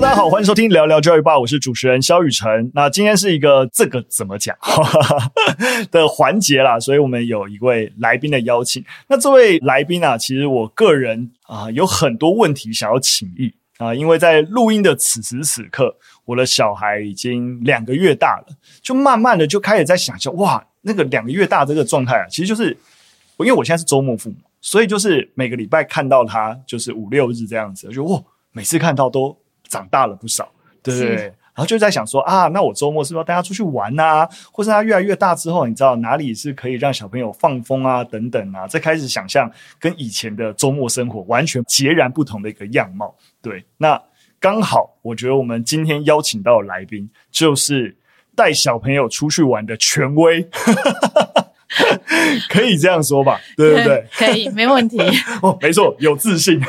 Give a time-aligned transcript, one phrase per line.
[0.00, 2.70] 大家好，欢迎收听聊聊教育吧，我是主持人萧雨辰。
[2.74, 4.56] 那今天是一个这个怎么讲
[5.92, 8.82] 的环节啦，所以我们有一位来宾的邀请。
[9.08, 15.94] 那这位来宾啊，其实我个人啊、有很多问题想要请益啊、因为在录音的此时此刻，
[16.24, 22.70] 我的小孩已经两个月大了，就慢慢的就开始在想象，哇，那个两个月大这个状态啊，其实就是
[23.36, 28.18] 因为我现在是周末父母，所以就是每个礼拜看到他就是五六日这样子，就哇，
[28.52, 29.36] 每次看到都。
[29.70, 30.46] 长大了不少，
[30.82, 31.32] 对不对？
[31.52, 34.26] 然后就在想说啊，那我周末是不是要带他出去玩啊？
[34.50, 38.02] 或是他越来越大之后，你知道哪里是可以让小朋友放风啊？
[38.02, 43.14] 等等啊，再开始想象跟以前的周末生活完全截然不同的一个样貌。
[43.42, 44.00] 对，那
[44.38, 47.94] 刚好我觉得我们今天邀请到的来宾就是
[48.34, 50.48] 带小朋友出去玩的权威。
[52.48, 54.04] 可以这样说吧， 对不对？
[54.12, 54.98] 可以，没问题。
[55.42, 56.60] 哦，没错，有自信。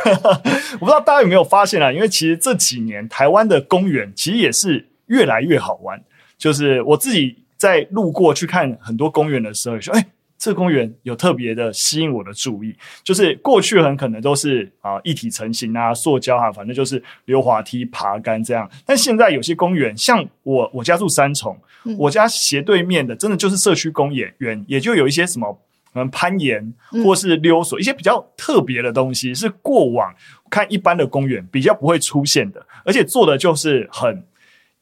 [0.74, 1.92] 我不知道大家有没有发现啊？
[1.92, 6.02] 因为其实这几年台湾的公园其实也是越来越好玩。
[6.38, 10.06] 就是我自己在路过去看很多公园的时候，说：“哎。”
[10.44, 18.68] 这个公园有特别的吸引我的注意，就是过去很可能都是啊一体成型啊、塑胶啊，反正就是溜滑梯、爬杆这样。
[18.84, 25.60] 但现在有些公园，像我我家住三重，嗯、我家斜对面的真的就是社区公园，园也就有一些什么
[25.94, 30.14] 嗯攀岩或是溜索、嗯，一些比较特别的东西，是过往
[30.50, 34.26] 看一般的公园比较不会出现的，而且做的就是很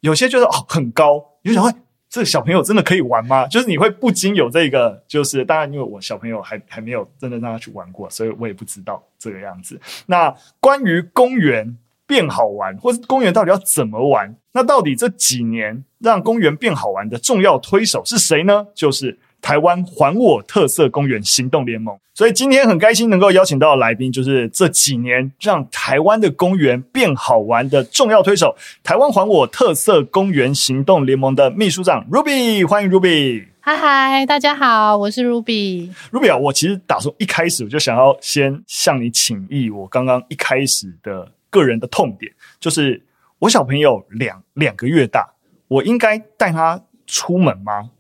[0.01, 1.71] 有些就是哦很高，你就想会。
[2.11, 3.45] 这个小朋友真的可以玩吗？
[3.45, 9.79] 就是你会不禁有这个，就是当然，因为我小朋友还还没有真的让他去玩过，所以我也不知道这个样子。
[10.07, 11.77] 那关于公园
[12.09, 14.35] 变好玩，或是公园到底要怎么玩？
[14.51, 18.65] 那到底这几年让公园变好玩的重要推手是谁呢？
[18.73, 19.19] 就是。
[19.41, 33.45] 台湾还我特色公园行动联盟，所以今天很开心能够邀请到的来宾，就是这几年让台湾的公园变好玩的重要推手——台湾还我特色公园行动联盟的秘书长 Ruby，欢迎 Ruby。
[33.61, 35.89] 嗨嗨，大家好，我是 Ruby。
[36.11, 43.05] Ruby 啊，我其实打从一开始我就想要先向你请益，我刚刚一开始的个人的痛点，就是
[43.39, 45.33] 我小朋友两两个月大，
[45.67, 47.91] 我应该带他出门吗？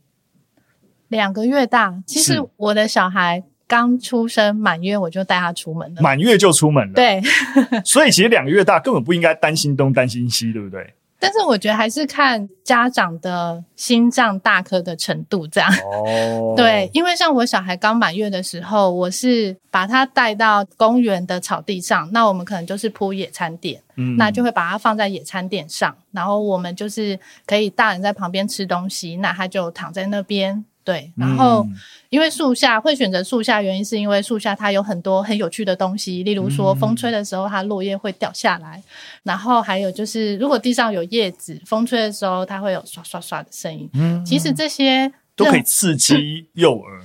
[1.07, 6.01] 两个月大，其实我的小孩刚出生满月，我就带他出门了。
[6.01, 7.21] 满月就出门了，对。
[7.83, 10.93] 所以其实两个月大根本不应该担心东担心西，对不对？
[11.19, 15.69] 但是我觉得还是看家长的心脏大颗的程度，这样。
[15.91, 16.53] 哦。
[16.57, 30.63] 对，因为像我小孩刚满月的时候，我是把他带到公园的草地上，那我们可能就是铺野餐垫，嗯，那就会把它放在野餐垫上，然后我们就是可以大人在旁边吃东西，那他就躺在那边。
[30.89, 31.63] 对，然后
[32.09, 38.81] 因为树下会选择树下，原因是因为树下它有很多很有趣的东西，例如说风吹的时候它落叶会掉下来，
[39.21, 43.87] 然后还有就是如果地上有叶子，风吹的时候它会有刷刷刷的声音。
[43.93, 47.03] 嗯，其实这些都可以刺激幼儿。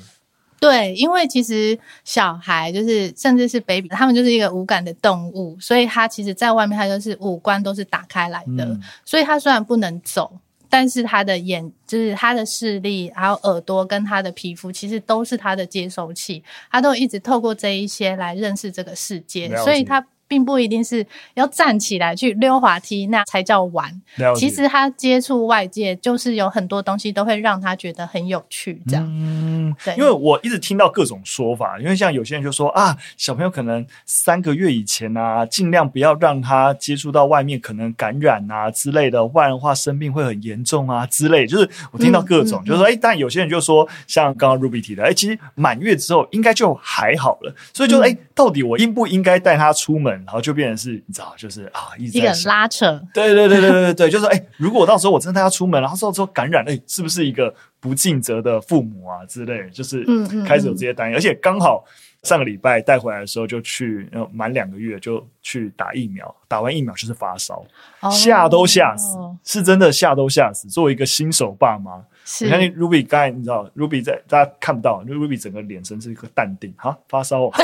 [0.59, 8.75] 对，因为其实小孩就是甚至是 baby，他们就是一个无感的动物，所以他其实在外面他就是五官都是打开来的，
[9.05, 10.41] 所以他虽然不能走。
[10.75, 20.05] 但是他的眼，就是他的视力，还有耳朵跟他的皮肤，其实都是他的接收器，他都一直透过这一些来认识这个世界，所以他。
[20.27, 24.01] 并不一定是要站起来去溜滑梯，那才叫玩。
[24.37, 28.81] 其实他接触外界，就是有很多东西都会让他觉得很有趣。
[28.89, 29.95] 这样，嗯，对。
[29.97, 41.47] 因为我一直听到各种说法，因为像有些人就说啊，小朋友可能三个月以前啊，尽量不要让他接触到外面可能感染啊之类的，不然的话生病会很严重啊之类。
[41.47, 47.55] 就是我听到各种，嗯、就是说，哎、欸，但有些人就说，像刚刚 Ruby 提的，哎、欸，其实满月之后应该就还好了。
[47.73, 50.14] 所以就说，哎、欸，到底我应不应该带他出门？
[50.19, 53.01] 然后就变成是，你知道，就是啊，一直在一个拉扯。
[53.13, 59.69] 对对对对对对，就是哎、欸，如果到时候我真的带他出门，然后之后之后感染，哎、欸，是不是一个不尽责的父母啊之类？
[59.71, 61.85] 就是嗯嗯，开始有这些担忧，而且刚好
[62.23, 67.65] 上个礼拜带回来的时候就去，满两个月就去打疫苗，打完疫苗就是发烧，
[68.11, 70.69] 吓、哦、都吓死，是真的吓都吓死。
[70.69, 72.03] 作为一个新手爸妈。
[72.41, 77.59] 你看，Ruby 刚才你知道，Ruby 在大家看不到，Ruby 整个脸神是一个淡定，哈，发烧啊。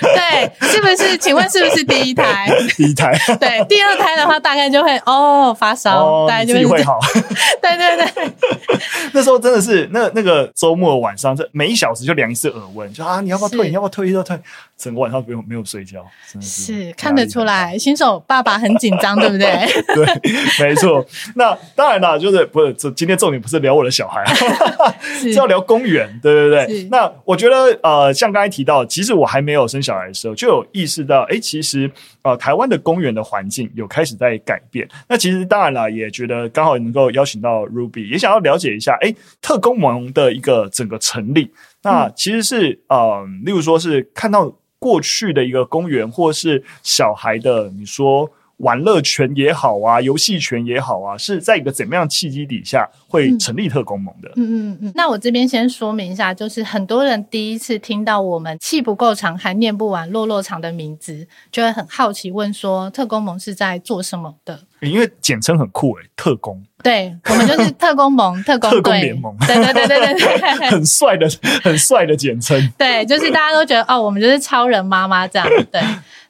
[0.00, 1.18] 对，是不是？
[1.18, 2.48] 请问是不是第一胎？
[2.76, 3.12] 第一胎。
[3.40, 7.00] 对，第二胎的话大概就会哦发烧，哦、大概就会，会好。
[7.60, 8.32] 对对对。
[9.12, 13.68] 那时候真的是那那个周末晚上，这每一小时就量一次耳温，就啊，你要不要退？
[13.68, 14.12] 你要不要退？
[14.12, 14.38] 要退？
[14.78, 16.02] 整个晚上没有没有睡觉，
[16.32, 19.66] 真的是，是看得出来，新手爸爸很紧张，对不对？
[19.94, 20.06] 对，
[20.68, 21.04] 没错。
[21.34, 23.39] 那当然啦，就是不是这今天重点。
[23.40, 24.22] 点不是聊我的小孩，
[25.00, 26.88] 是要聊公园，对对对。
[26.90, 31.90] 那我觉得，呃，像刚才提到，其实我还没有生小孩的时候，就有意识到，哎，其实
[32.22, 34.86] 呃，台湾的公园的环境有开始在改变。
[35.08, 41.50] 那其实当然了，也觉得刚好能够邀请到 Ruby，也想要了解一下，哎，特工盟的一个整个成立，
[41.82, 48.30] 那其实是呃，例如说是看到过去的一个公园，或是小孩的，你说。
[48.60, 54.30] 玩乐权也好啊，游戏权也好啊，是在一个怎么样契机底下会成立特工盟的？
[54.36, 54.92] 嗯嗯嗯。
[54.94, 64.60] 那我这边先说明一下，就是很多人第一次听到我们气不够长还念不完落落长的名字，就会很好奇问说，特工盟是在做什么的？
[64.80, 66.62] 因为简称很酷诶、欸，特工。
[66.82, 69.36] 对，我们就是特工盟、特工队、特工联盟。
[69.46, 71.28] 对对对对对对， 很帅的、
[71.62, 72.58] 很帅的简称。
[72.78, 75.46] 对，就是大家都觉得哦，我们就是超人妈妈这样。
[75.70, 75.80] 对。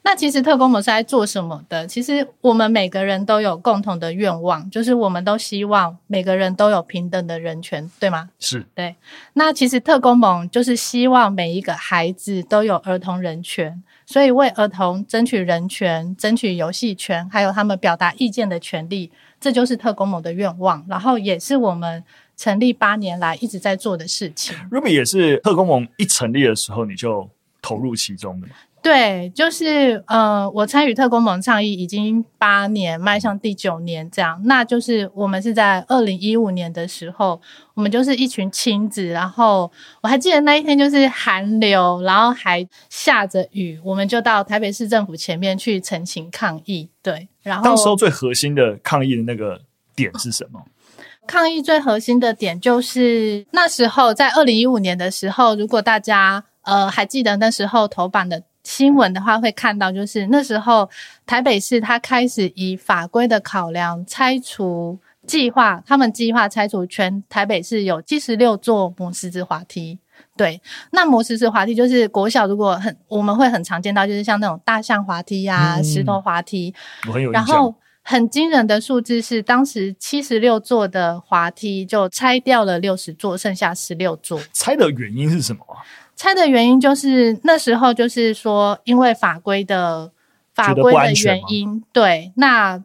[0.03, 1.85] 那其实特工盟是在做什么的？
[1.85, 8.29] 其实我们每个人都有共同的愿望，就是我们都希望每个人都有平等的人权，对吗？
[8.39, 8.95] 是，对。
[9.33, 20.83] 那其实特工盟就是希望每一个孩子都有儿童人权，所以为儿童争取人权、争取游戏权，还有他们表达意见的权利，这就是特工盟的愿望。
[20.89, 22.03] 然后也是我们
[22.35, 24.57] 成立八年来一直在做的事情。
[24.71, 27.29] Ruby 也是特工盟一成立的时候你就
[27.61, 28.47] 投入其中的。
[28.83, 34.41] 对，就是呃，我参与特工盟倡议已经八年，迈向第九年这样。
[34.45, 37.39] 那就是我们是在二零一五年的时候，
[37.75, 46.89] 我们就是一群亲子，然后我还记得那一天就是寒流，然后还下着雨，我们就到台北市政府前面去陈情抗议。
[47.03, 49.61] 对，然后当时候最核心的抗议的那个
[49.95, 50.59] 点是什么？
[51.27, 58.41] 抗议最核心的点就是那时候在二零一五年的时候，如果大家呃还记得那时候头版的。
[58.63, 60.89] 新闻的话会看到，就是那时候
[61.25, 69.99] 台北市它开始以法规的考量拆除计划，他们计划拆除全台北市有七十六座磨石子滑梯。
[70.37, 70.61] 对，
[70.91, 76.73] 那磨石子滑梯就是国小如果很我们会很常见到，就是像那种大象滑梯呀、啊、嗯、石头滑梯。
[77.07, 77.31] 我很有。
[77.31, 77.73] 然后
[78.03, 84.39] 很惊人的数字是，当时七十六座的滑梯就拆掉了六十座，剩下十六座。
[84.53, 85.81] 拆的原因是什么啊？
[86.21, 90.11] 拆的原因就是那时候就是说，因为法规的
[90.53, 92.83] 法规的原因，对，那。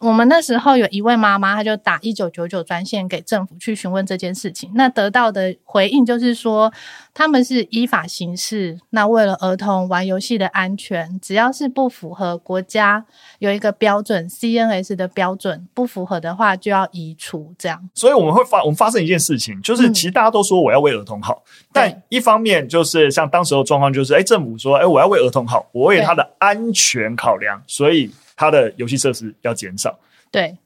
[0.00, 4.70] 我们那时候有一位妈妈，她就打一九九九专线给政府去询问这件事情。
[4.74, 6.72] 那得到的回应就是说，
[7.12, 8.78] 他们是依法行事。
[8.90, 13.04] 那为了儿童玩游戏的安全，只要是不符合国家
[13.40, 17.52] 有一个标准 CNS 的标准，不符合的话就要移除。
[17.58, 17.90] 这样。
[17.92, 28.12] 所以我们会发，我们发生一件事情，就是其实大家都说我要为儿童好，嗯、但一方面就是像当时的状况，就是哎，政府说哎，我要为儿童好，我为他的安全考量，所以。
[28.38, 29.98] 它的游戏设施要减少，
[30.30, 30.56] 对。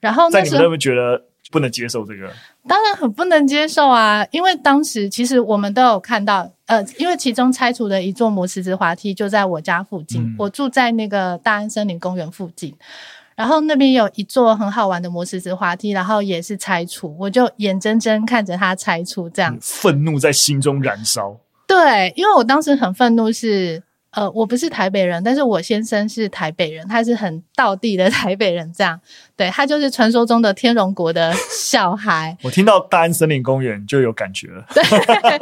[0.00, 1.22] 然后那，在你们有没有觉得
[1.52, 2.28] 不能接受这个？
[2.66, 4.26] 当然很不能接受啊！
[4.32, 12.74] 因为当时其实我们都有看到，呃，因为其中拆除的一座摩石子滑梯就在我家附近，嗯、我住在那个大安森林公园附近，
[13.36, 21.38] 然后那边有一座很好玩的摩石子滑梯，然后也是拆除，我就眼睁睁看着它拆除，这样愤怒在心中燃烧。
[21.66, 23.82] 对，因为我当时很愤怒是。
[24.12, 29.00] 呃，我不是台北人，但是我先生是台北人，他是很道地的 台北人，这样，
[29.40, 32.36] 对，他就是传说中的天龙国的小孩。
[32.44, 34.84] 我听到大安森林公园就有感觉了，对，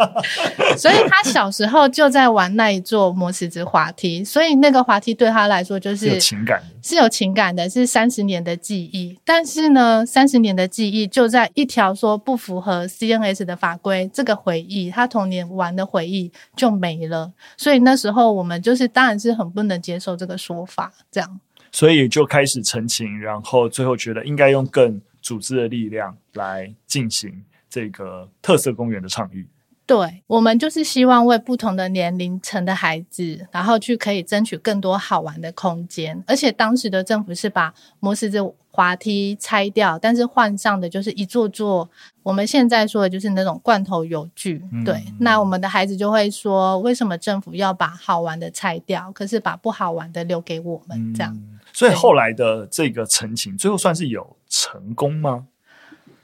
[0.78, 9.18] 所以他小时候就在玩那一座磨石子滑梯，所以那个滑梯对他来说就是有情感，是有情感的，是三十年的记忆。
[9.24, 17.32] 但是呢，三十年的记忆就在一条说不符合 CNS 的法规，这个回忆，他童年玩的回忆就没了。
[17.56, 18.62] 所以那时候我们。
[18.68, 21.40] 就是当然是很不能接受这个说法，这样，
[21.72, 29.44] 所以就开始澄清，然后最后觉得应该用更组织的力量来进行这个特色公园的倡议。
[29.86, 36.22] 对，我们就是希望为不同的年龄层的孩子，然后去可以争取更多好玩的空间。
[36.26, 38.38] 而且当时的政府是把摩石子
[38.70, 41.88] 滑梯拆掉，但是换上的就是一座座
[42.22, 44.62] 我们现在说的就是那种罐头游具。
[44.72, 51.14] 嗯、对，那我们的孩子就会说，为什么政府要把好玩的拆掉，可是把不好玩的留给我们？
[51.14, 51.34] 这样。
[51.34, 55.46] 嗯、所以后来的这个陈情，最后算是有成功吗？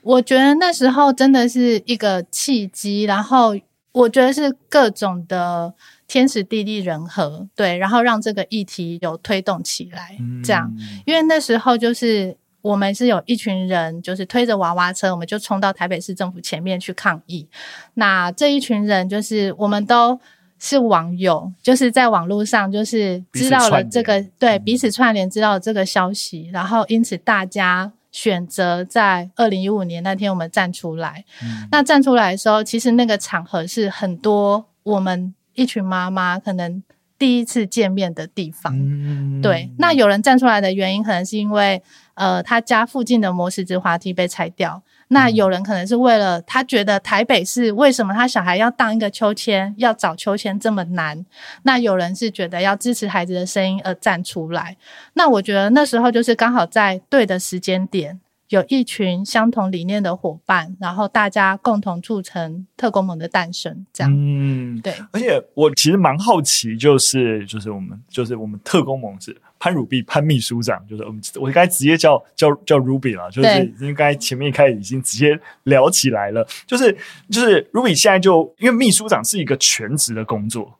[0.01, 3.55] 我觉得那时候真的是一个契机，然后
[3.91, 5.73] 我觉得是各种的
[6.07, 10.71] 天时地利人和，对，然后让这个议题有推动起来，这样。
[10.77, 17.47] 嗯、因为那时候就是我们是有一群人，就是推着娃娃车，我们就冲到台北市政府前面去抗议。
[17.95, 20.19] 那这一群人就是我们都
[20.59, 27.91] 是网友，就是在网络上就是知道了这个，对，彼此串联知道了这个消息，然后因此大家。
[28.15, 31.25] 选择在二零一五年那天我们站出来。
[31.43, 36.81] 嗯、那站出来的时候，其实那个场合是很多我们一群妈妈可能
[37.19, 38.73] 第一次见面的地方。
[38.73, 41.83] 嗯、对，那有人站出来的原因，可能是因为
[42.13, 44.81] 呃，他家附近的磨石子滑梯被拆掉。
[45.15, 51.25] 那有人可能是为了他觉得台北市为什么他小孩要当一个秋千，要找秋千这么难？
[51.63, 54.75] 那有人是觉得要支持孩子的声音而站出来。
[55.13, 58.19] 那我觉得那时候就是刚好在对的时间点。
[58.49, 64.13] 有一群相同理念的伙伴，然后大家共同促成特工盟的诞生，这样。
[64.15, 64.93] 嗯，对。
[65.11, 76.95] 而且我其实蛮好奇，就是就是我们就是我们特工盟是潘汝碧潘秘书长，就是我们我应该直接叫叫叫 Ruby 了，就是应该前面一开始已经直接聊起来了，就是
[77.31, 80.71] 就是 Ruby 现在就因为秘书长是一个全职的工作。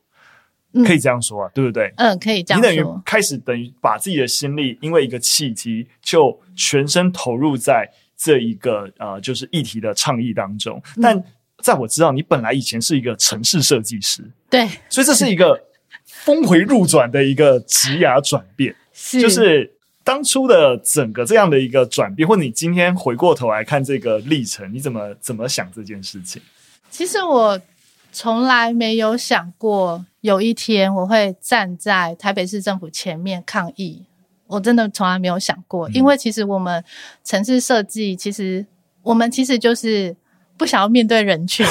[0.84, 1.92] 可以这样说啊，对不对？
[1.96, 2.70] 嗯，可以这样说。
[2.70, 10.80] 你等于开始等于把自己的心力，因为一个契机，就全身投入在这一个呃，就是议题的倡议当中。
[11.02, 11.20] 但
[11.60, 15.58] 在我知道，你本来以前是一个城市设计师，对，所以这是一个
[16.26, 18.74] 峰回路转的一个职涯转变。
[18.92, 26.42] 是，就是当初的整个这样的一个转变，或者你今天回过头来看这个历程，你怎么怎么想这件事情？
[26.90, 27.58] 其实我。
[28.12, 34.06] 从来没有想过有一天我会站在台北市政府前面抗议，
[34.46, 36.82] 我真的从来没有想过，因为其实我们
[37.22, 38.64] 城市设计，其实
[39.02, 40.16] 我们其实就是
[40.56, 41.66] 不想要面对人群，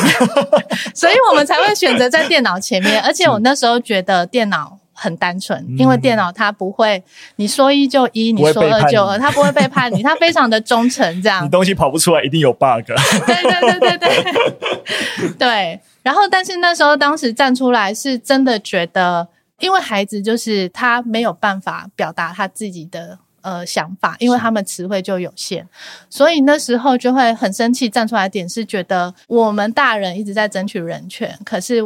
[0.94, 3.02] 所以我们才会选择在电脑前面。
[3.02, 7.04] 而且我那时候觉得电脑很单纯，因为电脑它不会
[7.38, 11.22] 你说一就一，你说二就二，它不会背叛你，它非常的忠诚。
[11.22, 12.86] 这样，你东西跑不出来，一定有 bug。
[13.26, 15.80] 对对对对对 对。
[16.04, 19.28] 然后，但是那时候，当时站出来是真的觉得，
[19.60, 25.66] 因为孩子就是他没有办法表达他自己的呃想法，因为他们词汇就有限，
[26.10, 27.88] 所以那时候就会很生气。
[27.88, 31.82] 站出来点是觉得我们大人一直在争取人权，可是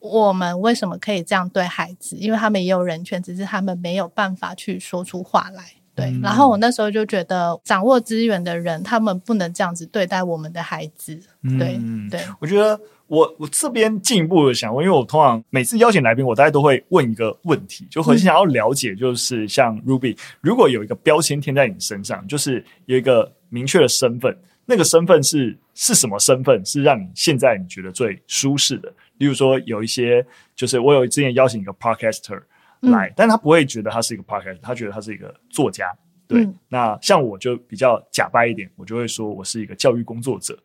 [0.00, 2.16] 我们为什么可以这样对孩子？
[2.16, 5.64] 因为他们也有人权，只是他们没有办法去说出话来。
[5.94, 11.18] 对，嗯、然后我那时候就觉得，掌握资源的人，他们不能这样子对待我们的孩子。
[11.58, 12.78] 对，嗯、对，我觉得。
[13.08, 26.64] 我我这边进一步的想问，因为我通常每次邀请来宾，我大概都会问一个问题，就很想要了解，就是像 Ruby，如果有一个标签贴在你身上，就是有一个明确的身份，那个身份是是什么身份？
[26.64, 28.92] 是让你现在你觉得最舒适的？
[29.18, 32.42] 例如说，有一些就是我有之前邀请一个 Podcaster
[32.80, 35.86] 来，嗯、但他不会觉得他是一个 Podcaster，他觉得他是一个作家。
[36.28, 40.58] 对，嗯、那像我就比较假掰一点，我就会说我是一个教育工作者，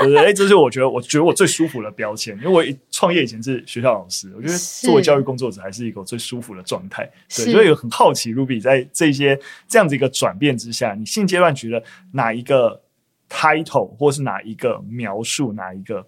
[0.00, 0.18] 对不对？
[0.18, 7.08] 哎，这是我觉得我觉得我最舒服的标签，因为我创业以前是学校老师，我觉得作为教育工作者还是一个最舒服的状态。
[7.28, 12.82] 对，所以很好奇，Ruby 在这些这样子一个转变之下，你现阶段觉得哪一个
[13.28, 16.06] title 或是哪一个描述，哪一个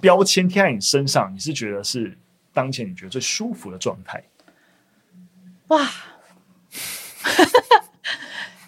[0.00, 2.16] 标签贴在你身上，你是觉得是
[2.52, 4.22] 当前你觉得最舒服的状态？
[5.68, 5.90] 哇！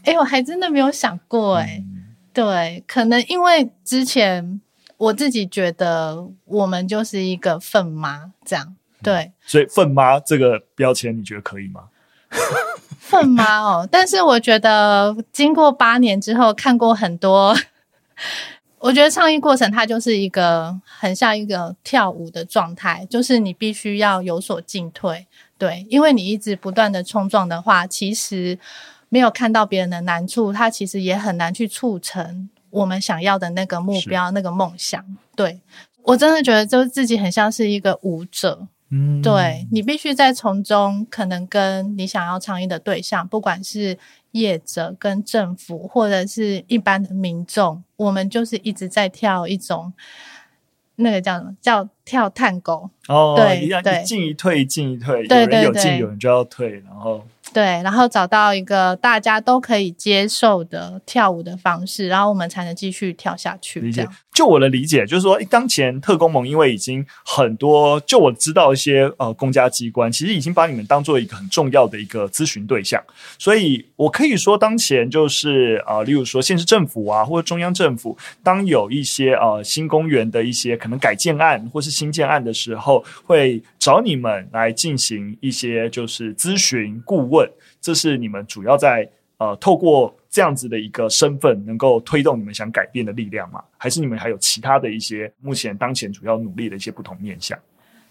[0.04, 4.60] 哎，我还真的没有想过哎，嗯、对，可能因为之前
[4.96, 11.84] 我自己觉得我们就是一个粪妈这样，对，嗯、所以粪妈这个标签你觉得可以吗？
[13.00, 17.56] 粪妈哦，但是我觉得经过八年之后，看过很多，
[18.78, 28.58] 我觉得倡议过程它就是一个很像一个跳舞的状态，就是你必须要有所进退，对，因为你一直不断的冲撞的话，其实。
[29.14, 35.00] 没有看到别人的难处，他其实也很难去促成我们想要的那个目标、那个梦想。
[35.36, 35.60] 对，
[36.02, 38.66] 我真的觉得，就是自己很像是一个舞者。
[38.90, 43.96] 嗯，对，你必须在从中，可能跟你想要倡议的对象，不管是
[44.32, 49.92] 业者、跟政府，或者是一般的民众，我们就是一直在跳一种
[50.96, 51.56] 那个叫什么？
[51.60, 52.90] 叫跳探戈。
[53.08, 57.24] 哦，对，一样，一进一退，一进一退，有人有进，有人就要退，然后。
[57.52, 63.78] 对，然后找到一个大家都可以接受的跳舞的方式，然后我们才能继续跳下去。
[63.80, 73.00] 理解，就我的理解，就是说，当前特工盟因为已经很多，就我知道一些呃公家机关，其实已经把你们当做一个很重要的一个咨询对象，
[73.38, 82.93] 所以我可以说，当前就是呃，例如说县市政府啊，或者中央政府，当有一些呃新公园的一些可能改建案或是新建案的时候，
[83.24, 87.48] 会找你们来进行一些就是咨询顾问。
[87.80, 89.08] 这是你们主要在
[89.38, 93.62] 呃透过这样子的一个身份，能够推动你们想改变的力量吗？
[93.76, 97.58] 还是你们还有其他的一些目前当前主要努力的一些不同面向？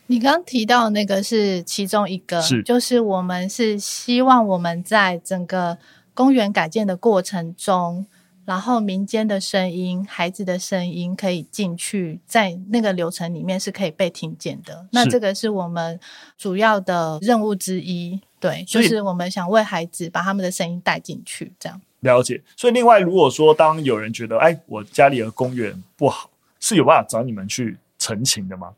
[0.05, 5.77] 你刚刚提到那个是其中一个，是就是我们是希望我们在整个
[6.13, 8.05] 公园改建的过程中，
[8.45, 14.85] 然后民间的声音、孩子的声音可以进去，在那个流程里面是可以被听见的。
[14.91, 15.99] 那这个是我们
[16.37, 21.81] 主要的任务之一，对，就是我们想为孩子把他们的声音带进去，这样。
[22.01, 22.41] 了解。
[22.57, 28.73] 所以，另外，如果说当有人觉得，哎，我家里的公园不好，是有办法找你们去澄清的吗？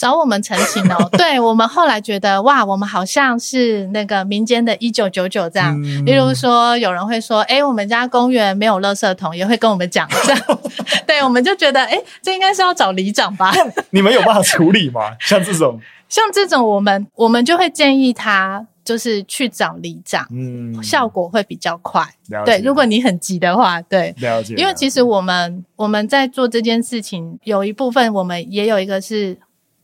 [0.00, 5.78] 找我们澄清哦， 对，我们后来觉得哇，我们好像是那个民间的一九九九这样。
[5.82, 10.42] 嗯、例如说，有人会说，哎，我们家公园没有垃圾桶，也会跟我们讲这样。
[11.06, 13.52] 对，我们就觉得，哎，这应该是要找里长吧？
[13.90, 15.14] 你们有办法处理吗？
[15.20, 15.78] 像这种，
[16.08, 22.02] 像这种，我们我们就会建议他，就是去找里长，嗯，效果会比较快。
[22.46, 24.54] 对，如果你很急的话，对，了解。
[24.54, 29.36] 因为其实我们我们在做这件事情，有一部分我们也有一个是。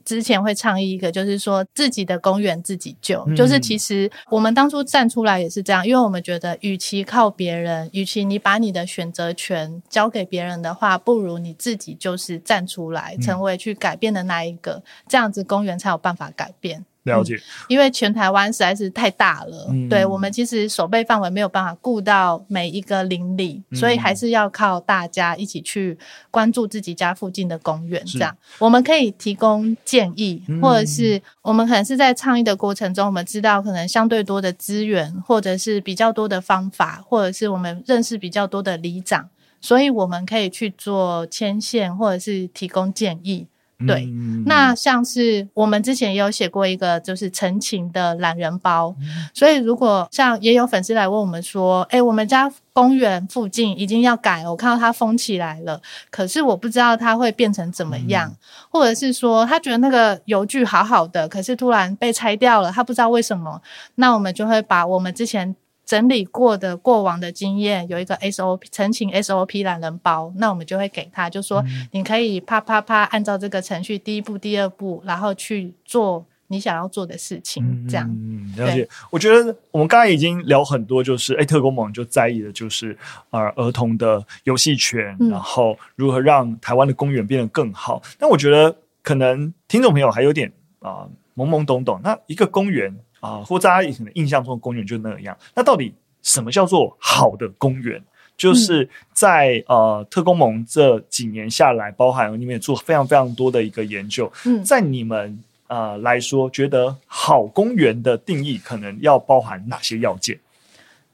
[0.07, 3.23] 之前会倡议一个，就是说自己的公园自己救。
[3.27, 16.87] 嗯、就是其实我们当初站出来也是这样，因为我们觉得，与其靠别人，与其你把你的选择权交给别人的话，不如你自己就是站出来，成为去改变的那一个，嗯、这样子公园才有办法改变。
[17.07, 25.97] 了解，因为全台湾实在是太大了，嗯、对我们其实守备范围没有办法顾到每一个邻里，嗯、所以还是要靠大家一起去
[26.31, 28.03] 关注自己家附近的公园。
[28.05, 39.29] 这样，我们可以提供建议，或者是我们可能是在倡议的过程中，我们知道可能相对多的资源，或者是比较多的方法，或者是我们认识比较多的里长，
[39.61, 43.47] 所以我们可以去做牵线，或者是提供建议。
[43.87, 55.79] 对，嗯、那像是我们之前也有写过一个就是陈情的懒人包，嗯、所以如果像也有粉丝来问我们说，诶，我们家公园附近已经要改，我看到它封起来了，
[56.11, 58.37] 可是我不知道它会变成怎么样，嗯、
[58.71, 63.61] 或者是说他觉得那个邮具好好的，可是突然被拆掉了，他不知道为什么，
[63.97, 65.55] 那我们就会把我们之前。
[65.87, 78.05] 整理过的过往的经验，有一个 SOP 陈情 SOP 懒人包，那我们就会给他，就说你可以啪啪啪按照这个程序，第一步、第二步，然后去做你想要做的事情，这样。
[78.11, 78.89] 嗯，了解。
[79.13, 82.99] 我觉得我们刚才已经聊很多，就是哎，特工盟就在意的就是
[83.31, 88.03] 呃儿童的游戏权，嗯、然后如何让台湾的公园变得更好。
[88.19, 92.93] 但我觉得可能听众朋友还有点啊、呃、懵懵懂懂，那一个公园。
[93.21, 95.37] 啊，或大家以前的印象中的公园就那样。
[95.55, 98.03] 那到底什么叫做好的公园？
[98.37, 104.31] 就是在、嗯、呃特工盟这几年下来，包含你们也做非常非常多的一个研究。
[104.45, 110.39] 嗯，在你们呃来说，觉得好公园的定义可能要包含哪些要件？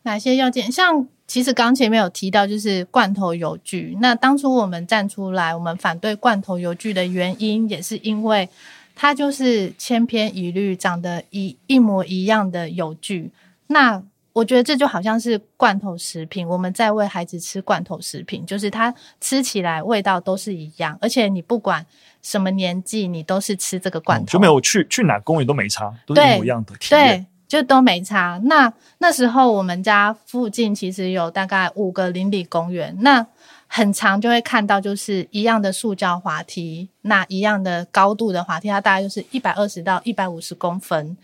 [0.02, 0.72] 哪些要件？
[0.72, 3.96] 像其实刚前面有提到，就是罐头邮具。
[4.00, 8.48] 那当初我们站出来，我们反对罐头邮具的原因，也是因为。
[8.94, 13.30] 它就是千篇一律，长得一一模一样的游具。
[13.66, 14.02] 那
[14.32, 21.84] 我觉得这就好像是罐头食品，我们在喂孩子吃罐头食品，就是它吃起来味道都是一样，而且你不管
[22.22, 27.18] 什么年纪，你都是吃这个罐头，就没有去去哪公园都没差，都是一模一样的体验。
[27.18, 28.40] 对，就都没差。
[28.44, 33.26] 那那时候我们家附近其实有大概五个邻里公园，那。
[33.74, 41.16] 很长就会看到，就是一样的塑胶滑梯，那一样的高度的滑梯，它大概就是一百二十到一百五十公分，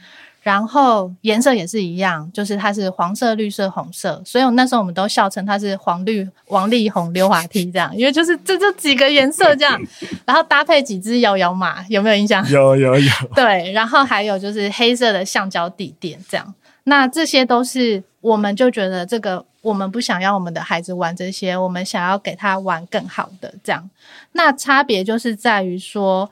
[0.49, 9.79] 然后颜色也是一样，就是它是黄色、绿色、红色，所以那时候我们都笑称它是黄绿王力宏溜滑梯这样，因为就是这这几个颜色这样，
[10.25, 12.43] 然后搭配几只摇摇马，有没有印象？
[12.49, 13.13] 有有有。
[13.35, 19.45] 对，然后还有就是黑色的橡胶地垫这样，那这些都是我们就觉得这个。
[19.61, 23.53] 我们不想要我们的孩子玩这些，我们想要给他玩更好的。
[23.63, 23.91] 这样，
[24.33, 26.31] 那差别就是在于说，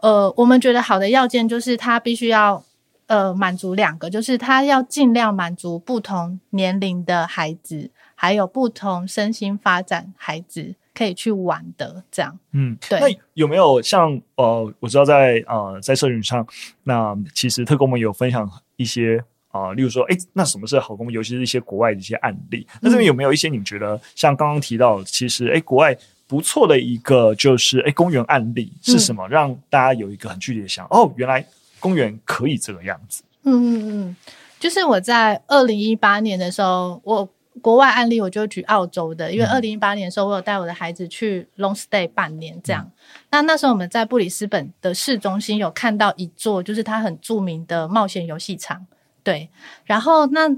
[0.00, 2.62] 呃，我们觉得好的要件就是他必须要
[3.08, 12.04] 呃满足两个，就是他要尽量满足不同年龄的孩子，还有不同身心发展孩子可以去玩的。
[12.12, 13.00] 这样，嗯，对。
[13.00, 16.46] 那有没有像呃，我知道在呃在社群上，
[16.84, 19.24] 那其实特工们有分享一些。
[19.50, 21.14] 啊，例如说，哎，那什么是好公园？
[21.14, 22.66] 尤其是一些国外的一些案例。
[22.82, 29.26] 那这边有没有一些你们觉得，像刚刚提到，其实哎，国外不错的一个就是哎，公园案例是什么？
[29.26, 31.44] 嗯、让大家有一个很具体的想，哦，原来
[31.80, 33.22] 公园可以这个样子。
[33.44, 34.16] 嗯嗯嗯，
[34.58, 37.28] 就是我在二零一八年的时候，我
[37.60, 42.84] 国外案例我就举澳洲的，因为二零一八年的时候，我有带我的孩子去 long stay 半年这样。
[42.84, 42.92] 嗯、
[43.30, 48.86] 那那时候我们在布里斯本的市中心有看到一座，就是它很著名的冒险游戏场。
[49.24, 49.50] 对，
[49.84, 50.48] 然后那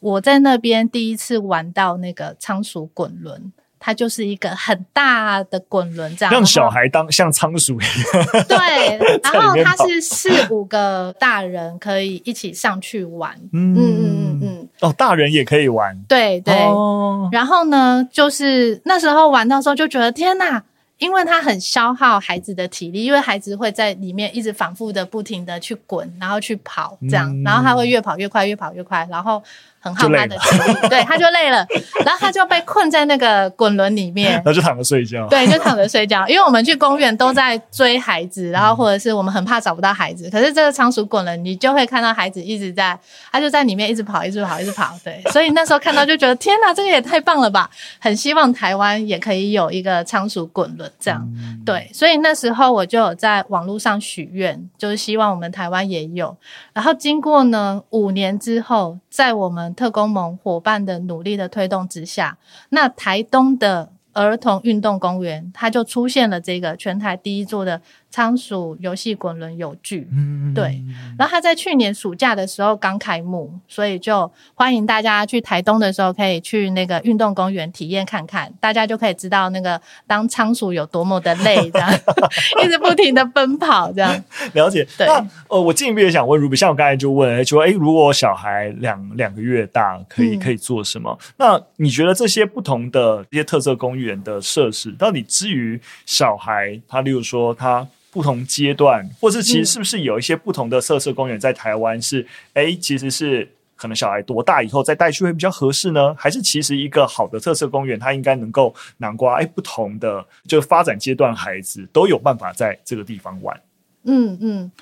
[0.00, 8.44] 我在那边第一次玩到那个仓鼠滚轮，它就是一个很大的滚轮，这样让小孩当像仓鼠一样。
[8.48, 13.34] 对， 然后它是四五个大人可以一起上去玩。
[13.52, 14.68] 嗯嗯嗯嗯嗯。
[14.80, 15.96] 哦，大人也可以玩。
[16.08, 16.54] 对对。
[16.64, 17.28] 哦。
[17.30, 20.62] 然后呢，就是那时候玩到时候就觉得天哪，
[20.98, 29.42] 因为它很消耗孩子的体力，因为孩子会在里面一直反复的不停的去滚，然后去跑这样，嗯、然后他会越跑越快，越跑越快，然后。
[29.80, 31.66] 很耗他的体力，对，他就累了，
[32.04, 35.26] 然后他就被困在那个滚轮里面， 他就躺着睡觉。
[35.28, 36.26] 对，就躺着睡觉。
[36.28, 40.28] 因为我们去公园都在追孩子，然后或者是我们很怕找不到孩子。
[40.30, 42.98] 可是这个仓鼠滚轮，你就会看到孩子一直在，
[43.30, 44.92] 他就在里面一直跑，一直跑，一直跑。
[45.04, 47.70] 对，所以那时候看到就觉得天哪，这个也太棒了吧！
[47.98, 51.26] 很希望台湾也可以有一个仓鼠滚轮这样。
[51.64, 56.36] 对，所以那时候我就有在网络上许愿，就是希望我们台湾也有。
[56.72, 62.38] 然后经过呢五年之后，在我们特工盟伙伴的努力的推动之下，
[62.70, 67.80] 那台东的儿童运动公园，它就出现了这个全台第一座的。
[68.10, 70.82] 仓鼠游戏滚轮有具，嗯，对。
[71.18, 81.92] 然后他在去年暑假的时候刚开幕，所以就欢迎大家去台东的时候可以去那个运动公园体验看看，大家就可以知道那个当仓鼠有多么的累，这样
[82.64, 84.86] 一直不停的奔跑，这样 了解。
[84.96, 91.16] 对，那呃，我进一步也想问 Ruby，像我刚才就问，就说，哎，如果小孩两两个月大，可以可以做什么？
[91.20, 97.86] 嗯、那你觉得这些不同的这些特色公园的设施，到底之于小孩，他例如说他。
[98.10, 102.26] 不同阶段，或是其实是不是有一些不同的特色公园在台湾是？
[102.54, 106.14] 哎、嗯，其实是可能小孩多大以后再带去会比较合适呢？
[106.16, 113.60] 还是其实一个好的特色公园，它应该能够囊括哎不同的就发展阶段孩子都有办法在这个地方玩？
[114.04, 114.72] 嗯嗯，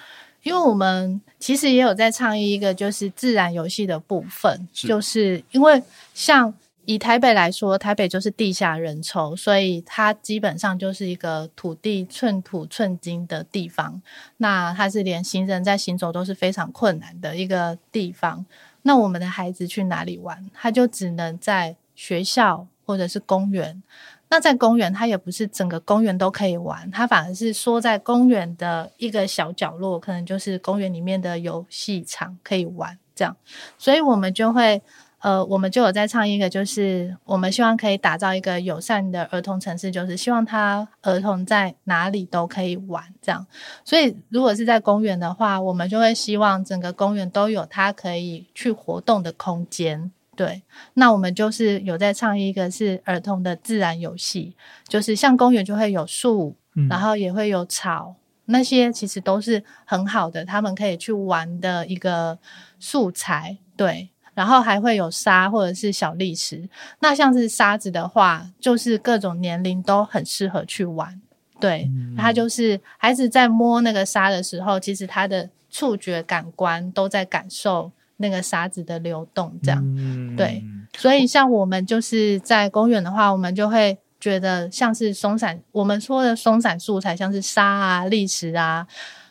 [0.42, 5.82] 因为我们其实也有在倡议一个就是自然游戏的部分，是就是因为
[6.14, 6.54] 像。
[6.86, 14.00] 以台北来说，台北就是地下人稠，所以它基本上就是一个土地寸土寸金的地方。
[14.36, 18.46] 那它是连行人在行走都是非常困难的一个地方。
[18.82, 20.48] 那我们的孩子去哪里玩？
[20.54, 23.82] 他就只能在学校或者是公园。
[24.28, 33.36] 那在公园，它也不是整个公园都可以玩，它反而是缩在公园的一个小角落，可能就是公园里面的游戏场可以玩这样。
[33.76, 34.80] 所以我们就会。
[35.20, 43.44] 呃，我们就有在倡议一个，就是我们希望可以打造一个友善的儿童城市，就是希望他儿童在哪里都可以玩这样。
[43.82, 50.12] 所以，如果是在公园的话，我们就会希望整个公园都有他可以去活动的空间。
[50.36, 50.62] 对，
[50.94, 54.54] 那我们就是有在倡议一个是儿童的自然游戏，
[54.86, 56.54] 就是像公园就会有树，
[56.90, 62.38] 然后也会有草，嗯、那些其实都是很好的，他们可以去玩的一个
[62.78, 63.56] 素材。
[63.76, 64.10] 对。
[64.36, 66.68] 然后还会有沙或者是小砾石，
[67.00, 71.18] 那像是沙子的话，就是各种年龄都很适合去玩。
[71.58, 79.82] 对，嗯、他就是孩子在摸那个沙的时候，其实他的触觉感官都在感受那个沙子的流动，这样。
[79.96, 80.62] 嗯、对，
[80.98, 88.86] 所以像我们就是在公园的话，我们就会觉得像是松散，我们说的松散素材，像是沙啊、砾石啊。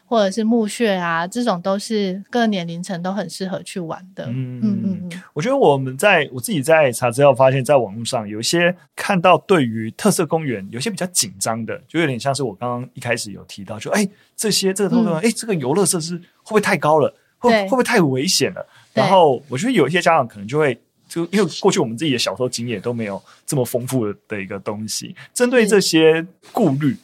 [0.06, 4.26] 或者是墓穴啊，这种都是各年龄层都很适合去玩的。
[4.28, 17.14] 嗯嗯嗯，我觉得我们在我自己在查资料发现，在网络上有一些看到对于特色公园有些比较紧张的，就有点像是我刚刚一开始有提到，就哎这些这个特色公园，哎、嗯、这个游乐设施会不会太高了？
[17.38, 18.66] 会会不会太危险了？
[18.94, 26.96] 然后我觉得有一些家长可能就会就因为过去我们自己的小时候经验都没有这么丰富的一个东西，针对这些顾虑，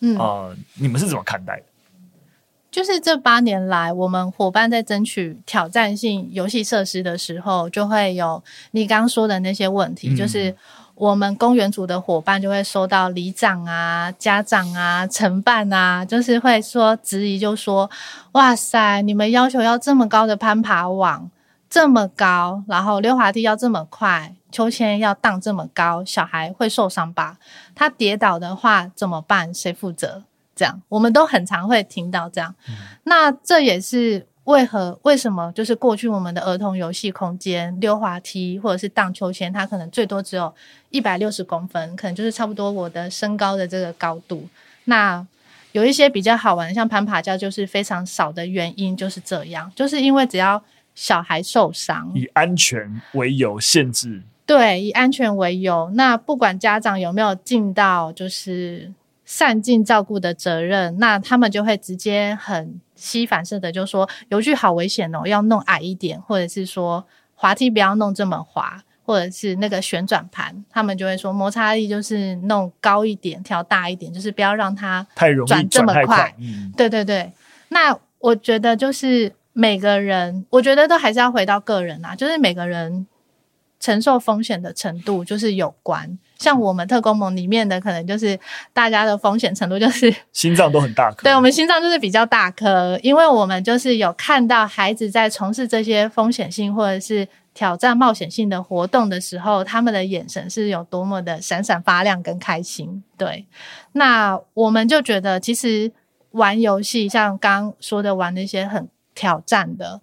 [0.00, 1.62] 嗯啊、呃，你们是怎么看待的？
[2.70, 10.10] 就是这八年来，我们伙伴在争取挑战性游戏设施的时候，就会有你刚刚说的那些问题。
[10.10, 10.54] 嗯、就是
[10.94, 17.90] 我们公园组的伙伴就会收到里长啊、家长啊、承办啊，就是会说质疑，就说
[18.32, 21.30] ：“哇塞，你们要求要这么高的攀爬网，
[21.70, 27.38] 这么高，然后溜滑梯要这么快，秋千要荡这么高，小孩会受伤吧？
[27.74, 29.54] 他跌倒的话怎么办？
[29.54, 30.24] 谁负责？”
[30.58, 32.52] 这样，我们都很常会听到这样。
[32.68, 40.52] 嗯、那这也是为何为什么就是过去我们的儿童游戏空间，溜滑梯或者是荡秋千，它可能最多只有
[40.90, 44.48] 一百六十公分，可能就是差不多我的身高的这个高度。
[44.86, 45.24] 那
[45.72, 50.60] 有一些比较好玩，像攀爬架，就是非常少的原因就是这样，就是因为只要
[50.94, 54.22] 小孩受伤，以安全为由限制。
[54.44, 58.90] 对，以安全为由，那不管家长有没有尽到，就是。
[59.28, 76.06] 善尽照顾的责任，那他们就会直接很吸反射的就说游具好危险哦，要弄矮一点，或者是说滑梯不要弄这么滑，或者是那个旋转盘，他们就会说摩擦力就是弄高一点，调大一点，就是不要让它太容易转这么快。
[76.06, 77.30] 快嗯、对对对，
[77.68, 83.06] 那我觉得就是每个人，我觉得都还是要回到个人啊，就是每个人
[83.78, 86.18] 承受风险的程度就是有关。
[86.38, 88.38] 像我们特工盟里面的，可能就是
[88.72, 91.24] 大家的风险程度就是 心脏都很大颗。
[91.24, 103.02] 对，我们心脏就是比较大颗，因为我们就是有看到孩子在从事这些风险性或者是挑战冒险性的活动的时候，他们的眼神是有多么的闪闪发亮跟开心。
[103.16, 103.46] 对，
[103.92, 105.90] 那我们就觉得其实
[106.30, 110.00] 玩游戏，像刚刚说的玩那些很挑战的。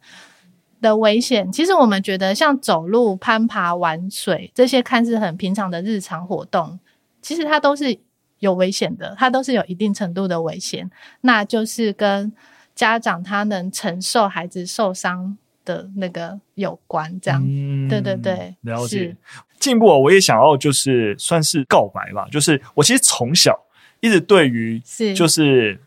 [0.86, 6.80] 的危险，其实我们觉得像走路、攀爬、玩水这些看似很平常的日常活动，
[7.24, 7.98] 其实它都是
[8.38, 10.88] 有危险的，它都是有一定程度的危险。
[11.22, 12.32] 那就是跟
[12.76, 17.20] 家长他能承受孩子受伤的那个有关。
[17.20, 19.18] 这样，嗯、对对对，了解。
[19.58, 23.60] 进步，我也想要就是算是告白吧，就是我其实从小
[24.02, 25.82] 一直对于是就是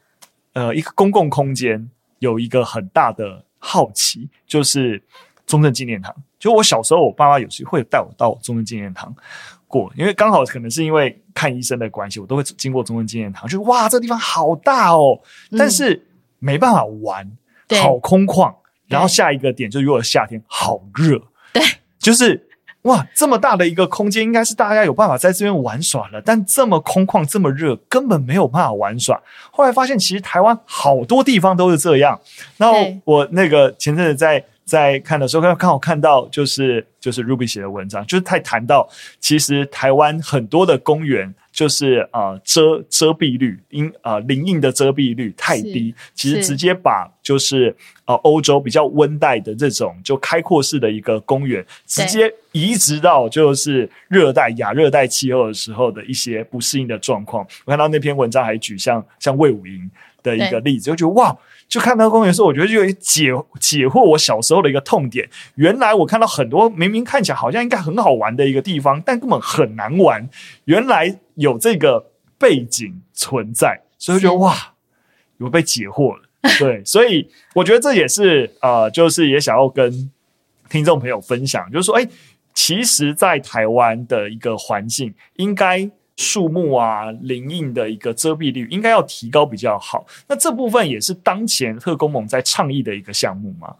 [0.54, 3.44] 呃一个公共空间有一个很大的。
[3.58, 5.02] 好奇就是
[5.46, 9.14] 中正纪念堂，就我小时候，我爸妈有时会带我到中正纪念堂
[9.66, 15.20] 过，因为刚好可能是因为看医生的关系，我都会经过中正纪念堂，就哇，这个地方好大哦，
[15.56, 16.06] 但是
[16.38, 17.30] 没办法玩，
[17.68, 18.54] 嗯、好空旷。
[18.86, 21.20] 然后下一个点就是如果夏天好热，
[21.52, 21.62] 对，
[21.98, 22.47] 就是。
[22.82, 26.22] 哇，这么大的一个空间，应该是大家有办法在这边玩耍了。
[26.24, 29.20] 但这么空旷，这么热，根本没有办法玩耍。
[29.50, 32.18] 后来发现，其实台湾好多地方都是这样。
[32.58, 32.72] 那
[33.04, 41.34] 我那个前阵子在在看的时候，刚刚好看到就是就是 Ruby 写的文章，就是他谈到，其实台湾很多的公园。
[41.50, 57.44] 就是呃遮遮蔽率，因呃林荫的遮蔽率太低，其实直接把就是呃欧洲比较温带的这种就开阔式的一个公园，直接移植到就是热带亚热带气候的时候的一些不适应的状况。
[57.64, 59.90] 我看到那篇文章还举像像魏武营
[60.22, 61.36] 的一个例子，就觉得哇。
[61.68, 65.28] 就看到公园的时候，我觉得就有解解惑我小时候的一个痛点。
[65.56, 70.26] 原来我看到很多明明看起来好像应该很好玩的一个地方，但根本很难玩。
[70.64, 74.54] 原来有这个背景存在，所以就觉得哇，
[75.38, 76.22] 我被解惑了。
[76.58, 80.10] 对，所以我觉得这也是呃，就是也想要跟
[80.70, 82.08] 听众朋友分享，就是说，哎，
[82.54, 85.90] 其实，在台湾的一个环境应该。
[86.18, 90.04] 树木啊，林荫的一个遮蔽率应该要提高比较好。
[90.26, 93.72] 那这部分也是当前特工盟在倡议的一个项目吗？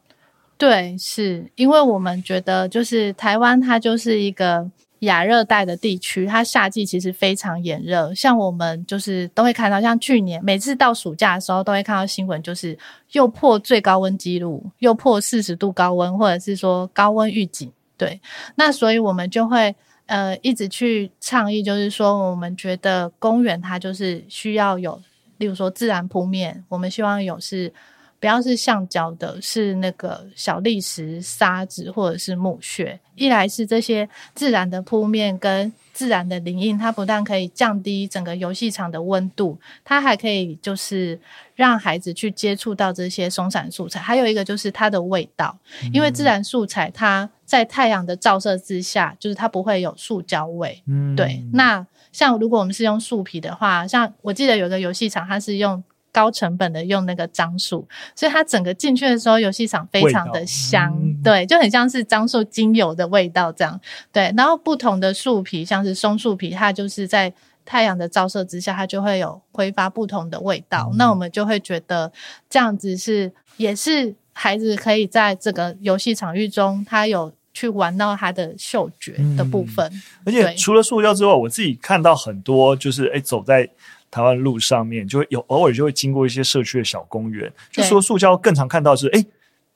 [0.57, 4.71] 对，是因为我们觉得，就是台湾它就是一个
[5.01, 8.15] 亚热带的地区，它夏季其实非常炎热。
[8.15, 12.79] 像我们就是都会看到，像去年每次到暑假的时候，都会看到新闻，就是
[13.11, 17.73] 又破最高温纪录，又破四十度高温，或者是说高温预警。
[17.97, 18.21] 对，
[18.55, 19.75] 那所以我们就会。
[20.09, 24.99] 呃，一直去倡议，就是说，我们觉得公园它就是需要有，
[25.37, 27.71] 例如说自然铺面，我们希望有是
[28.19, 32.99] 不要是橡胶的，是那个小砾石、沙子或者是木屑。
[33.17, 41.19] 一来是这些自然的铺面跟自然的林荫，它不但可以降低整个游戏场的温度，它还可以就是
[41.57, 43.99] 让孩子去接触到这些松散素材。
[43.99, 45.59] 还有一个就是它的味道，
[45.93, 47.29] 因为自然素材它。
[47.49, 50.83] 在太阳的照射之下，就是它不会有塑胶味。
[50.87, 51.43] 嗯，对。
[51.55, 63.81] 那像如果我们是用树皮的话，像我记得有个游戏场，它是用高成本的用那个樟树，所以它整个进去的时候，游戏场非常的香，嗯、对，就很像是樟树精油的味道这样。
[64.13, 67.33] 对，然后不同的树皮，像是松树皮，它就是在
[67.65, 70.89] 太阳的照射之下，它就会有挥发不同的味道。
[70.93, 72.13] 嗯、那我们就会觉得
[72.49, 77.33] 这样子是也是孩子可以在这个游戏场域中，他有。
[77.55, 83.69] 去玩到他的嗅觉的部分，嗯、而且除了塑胶之外，我自己看到很多，就是哎，走在
[84.11, 87.53] 台湾路上面，就会有偶尔就会经过一些社区的小公园。
[87.71, 89.25] 就说塑胶更常看到是，哎，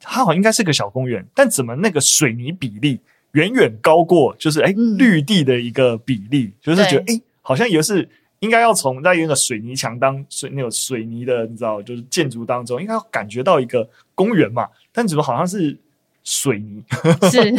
[0.01, 3.01] 它好像应该是个小公园，但怎么那个水泥比例
[3.33, 8.09] 远远高过，就是哎绿地的一个比例，嗯、就是觉得哎，好像也是
[8.41, 15.77] 应该要从在那个水泥墙当水那种水泥的，你知道，就是建筑当中，应该要感觉到一个公园嘛，但怎么好像是。
[16.25, 16.81] 水泥
[17.29, 17.53] 是，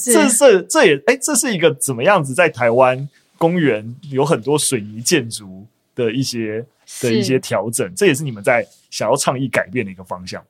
[0.02, 2.32] 这是这也哎，这是一个怎么样子？
[2.32, 3.06] 在台湾
[3.44, 6.64] 公园有很多水泥建筑的一些
[7.02, 10.42] 的一些调整，这也是你们在想要倡议改变的一个方向。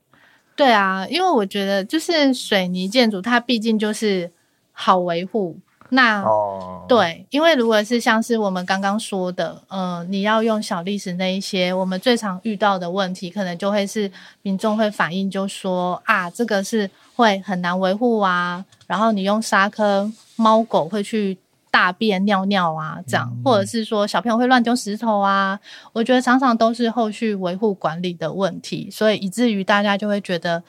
[0.55, 4.31] 对啊，因为我觉得就是水泥建筑，它毕竟就是
[4.71, 5.57] 好维护，
[5.89, 14.09] 那哦，对，因为如果是像是我们刚刚说的，呃，你要用小历史那一些，我们最常遇到的问题，可能就会是
[14.41, 21.37] 民众会反映，就说啊，这个是会很难维护啊，然后你用沙坑，猫狗会去
[21.75, 25.59] 大便尿尿啊，这样，或者是说小朋友会乱丢石头啊，
[25.91, 30.63] 我觉得常常都是后续维护管理的问题，所以以至于大家就会觉得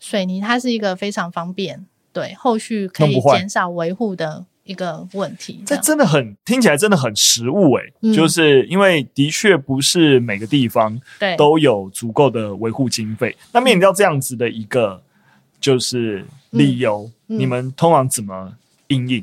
[0.00, 4.46] 水泥它是一个非常方便，对，后续可以减少维护的。
[4.64, 11.00] 一个问题，这真的很听起来真的很实物诶、欸嗯，就是因为的确不是每个地方
[11.38, 13.36] 都有足够的维护经费。
[13.52, 15.00] 那面临到这样子的一个
[15.60, 18.54] 就是理由，嗯嗯、你们通常怎么
[18.88, 19.22] 应应？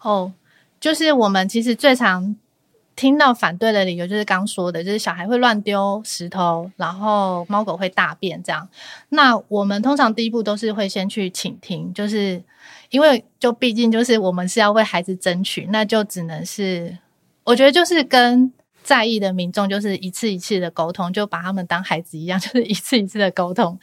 [0.00, 0.32] 哦，
[0.80, 2.34] 就是我们其实最常
[2.96, 8.68] 听到反对的理由，就是刚说的，就是小孩会乱丢石头，然后猫狗会大便这样。
[9.10, 12.42] 那我们通常第一步都是会先去倾听，就是。
[12.90, 16.98] 因为就毕竟就是我们是要为孩子争取，那就只能是，
[17.44, 23.78] 我觉得就是跟在意的民众就是一次一次的沟通，就把他们当孩子一样， 就是一次一次的沟通，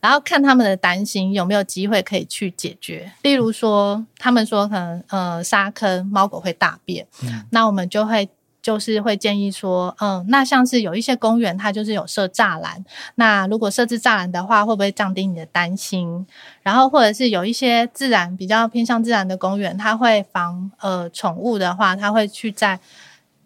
[0.00, 3.10] 然后看他们的担心有没有机会可以去解决。
[3.22, 8.28] 例如说，他们说可能呃沙坑猫狗会大便，嗯，那我们就会。
[8.62, 12.84] 就是会建议说，嗯，那像是有一些公园，它就是有设栅栏。
[13.14, 16.26] 那如果设置栅栏的话，会不会降低你的担心？
[16.60, 22.78] 然后或者是有一些自然比较偏向自然的公园，它会防呃宠物的话，它会去在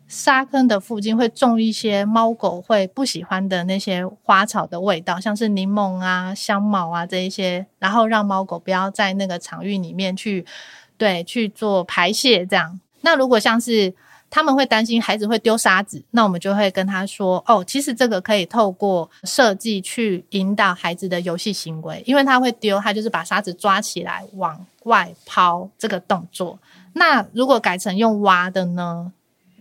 [0.07, 10.45] 沙坑的附近会种一些猫狗会不喜欢的那些花草的味道，像是柠檬啊、香茅啊这一些，然后让猫狗不要在那个场域里面去
[10.97, 12.79] 对去做排泄这样。
[13.01, 13.93] 那如果像是
[14.31, 26.59] 他们会担心孩子会丢沙子，那我们就会跟他说：“哦，其实这个可以透过设计去引导孩子的游戏行为，因为他会丢，他就是把沙子抓起来往外抛这个动作。
[26.95, 29.13] 那如果改成用挖的呢？”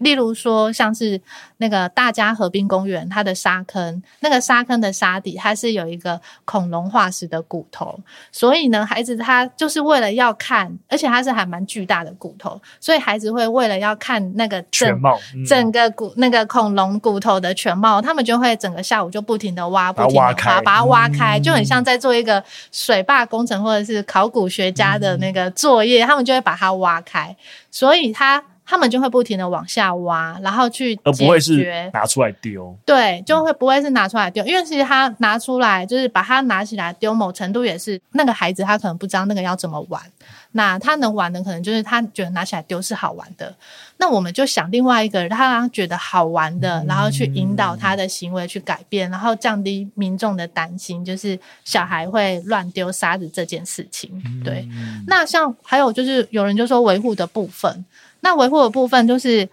[0.04, 1.20] 例如说，像是
[1.58, 8.00] 那个大家河滨公园，它的沙坑，那个沙坑的沙底，它是有一个恐龙化石的骨头，
[8.32, 27.36] 所以呢，孩子他就是为了要看，而且它是还蛮巨大的骨头，所以孩子会为了要看那个全貌，嗯、整个骨那个恐龙骨头的全貌，他们就会整个下午就不停的挖，不停的挖，把它挖开，就很像在做一个水坝工程或者是考古学家的那个作业，他们就会把它挖开，
[27.72, 28.44] 所以它。
[28.66, 32.76] 他们就会不停的往下挖，然后去而不会是拿出来丢。
[32.86, 40.02] 对，就会不会是拿出来丢，因为其实他拿出来就是把它拿起来丢，某程度也是那个孩子他可能不知道那个要怎么玩。
[40.56, 43.54] 那他能玩的可能就是他觉得拿起来丢是好玩的。
[43.98, 54.12] 那我们就想另外一个他觉得好玩的，然后去引导他的行为去改变，然后降低民众的担心，就是小孩会乱丢沙子这件事情。
[54.44, 54.68] 对，
[55.08, 57.84] 那像还有就是有人就说维护的部分。
[58.24, 59.48] 那维护的部分就是，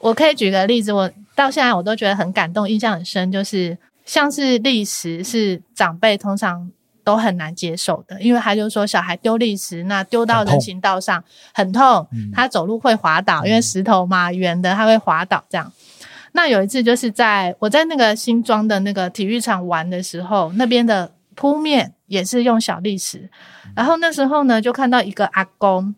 [0.00, 6.68] 我可以举个例子，我到现在我都觉得很感动，印象很深，就是像是礫石是长辈通常
[7.04, 11.22] 都很难接受的，因为他就说小孩丢礫石，那丢到人行道上
[11.54, 15.72] 很痛，他走路会滑倒，因为石头嘛，圆的他会滑倒这样。
[16.32, 23.30] 那有一次就是在我在那个新庄的那个体育场玩的时候，那边的铺面也是用小礫石，
[23.76, 25.94] 然后那时候呢就看到一个阿公。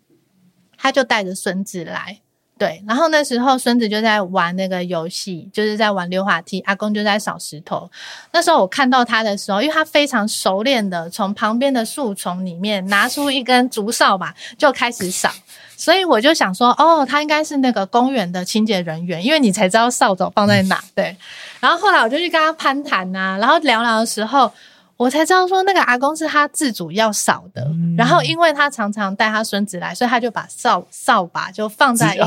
[0.79, 2.19] 他就带着孙子来，
[2.57, 7.91] 对，然后那时候孙子就在玩那个游戏，就是在玩溜滑梯，阿公就在扫石头。
[8.33, 15.31] 那时候我看到他的时候，因为他非常熟练的从旁边的树丛里面拿出一根竹扫把就开始扫，
[15.77, 21.17] 所以我就想说，哦，他应该是那个公园的清洁人员，因为你才知道扫帚放在哪，对。
[21.61, 24.53] 然后后来我就去跟他攀谈呐、啊，然后聊聊的时候。
[24.99, 32.25] 我才知道说那个阿公是他自主要扫的，嗯，然后因为他常常带他孙子来，所以他就把扫扫把就放在一个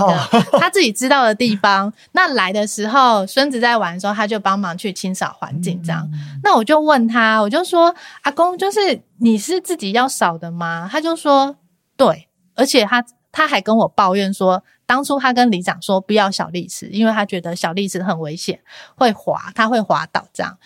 [0.58, 1.92] 他自己知道的地方。
[2.14, 6.40] 那来的时候，孙子在玩的时候，他就帮忙去清扫环境这样，嗯。
[6.42, 10.88] 那我就问他，我就说阿公，就是你是自己要扫的吗？
[10.90, 11.54] 他就说
[11.98, 13.04] 对，而且他
[13.34, 18.62] 他还跟我抱怨说，当初他跟里长说不要小丽池，因为他觉得小丽池很危险，
[18.96, 20.58] 会滑，他会滑倒这样。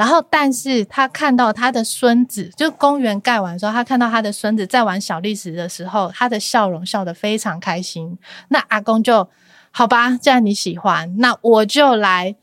[0.00, 8.18] 然后，但是他看到他的孙子，就公园盖完之后，他看到他的孙子在玩小礫石的时候，他的笑容笑得非常开心。
[8.48, 9.28] 那阿公就
[9.70, 12.34] 好吧，既然你喜欢，那我就来。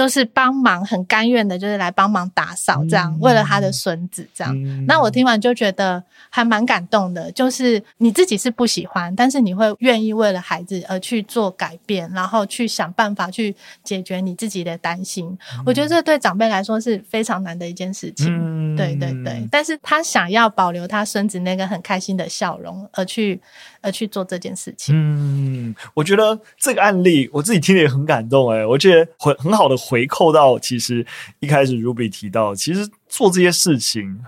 [0.00, 4.86] 就是帮忙，很甘愿的，就是来帮忙打扫，这样、嗯、为了他的孙子，这样、嗯。
[4.86, 13.54] 那我听完就觉得还蛮感动的，就是你自己是不喜欢，但是你会愿意为了孩子而去做改变，然后去想办法去
[13.84, 15.26] 解决你自己的担心。
[15.58, 18.28] 嗯、我觉得这对长辈来说是非常难的一件事情。
[18.30, 23.38] 嗯、对对对，但是他想要保留他孙子那个很开心的笑容，而去
[23.82, 24.94] 而去做这件事情。
[24.96, 29.76] 嗯，我觉得这个案例我自己听了也很感动、欸，诶我觉得很很好的。
[29.90, 31.04] 回扣到，其实
[31.40, 34.24] 一开始 Ruby 提到，其实做这些事情，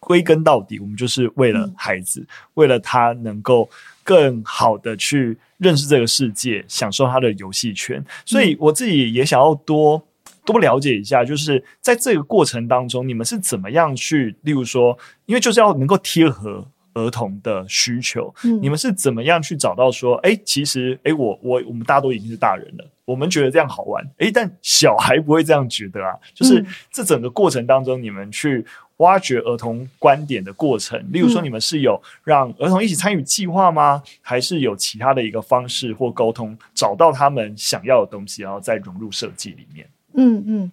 [0.00, 3.70] 归根到底，我们就是为了孩子，嗯、为了他能够
[4.02, 8.04] 更好的去认识这个世界，享受他的游戏圈。
[8.26, 10.02] 所以我自己也想要多
[10.44, 16.66] 多了解一下，就是在这个过程当中，你们是怎么样去，例如说，因为就是要能够贴合。
[16.94, 26.16] 儿童的需求，嗯，你们是怎么样去找到说，哎，其实，哎，我我我们大家都已经是大人了，我们觉得这样好玩，哎，但小孩不会这样觉得啊。
[26.32, 28.64] 就是这整个过程当中，你们去
[28.98, 34.02] 挖掘儿童观点的过程，例如说，你们是有让儿童一起参与计划吗？
[34.20, 39.88] 还是有其他的一个方式或沟通，找到他们想要的东西，然后再融入设计里面？
[40.16, 40.72] 嗯嗯。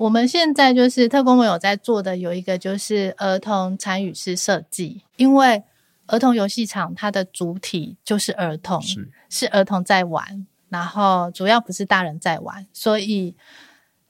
[0.00, 5.62] 我们现在就是特工盟有在做的有一个就是儿童参与式设计，因为
[6.06, 13.36] 儿童游戏场它的主体就是儿童，是是儿童在玩，然后主要不是大人在玩，所以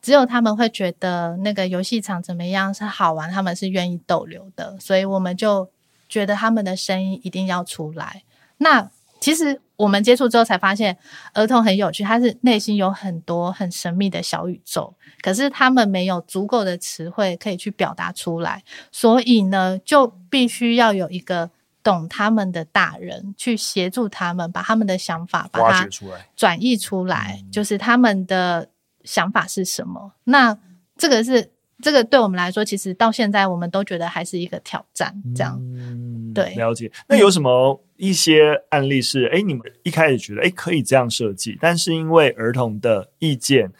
[0.00, 5.68] 只有他们会觉得那个游戏场怎么样是好玩，他们是愿意逗留的，所以我们就
[6.08, 8.22] 觉得他们的声音一定要出来。
[8.58, 8.88] 那
[9.20, 10.96] 其实我们接触之后才发现，
[11.34, 21.50] 儿童很有趣，他是内心有很多很神秘的小宇宙，可是他们没有足够的词汇可以去表达出来，所以呢，就必须要有一个
[21.82, 25.88] 懂他们的大人去协助他们，把他们的想法把它
[26.34, 28.68] 转译出来，就是他们的
[29.04, 30.12] 想法是什么。
[30.24, 30.58] 那
[30.96, 31.52] 这个是。
[31.82, 35.14] 这个对我们来说，其实到现在我们都觉得还是一个挑战。
[35.34, 36.92] 这样，嗯、对，了解。
[37.08, 43.70] 那有什么一些案例是，哎、你们一开始觉得，哎，可以这样设计，但是因为儿童的意见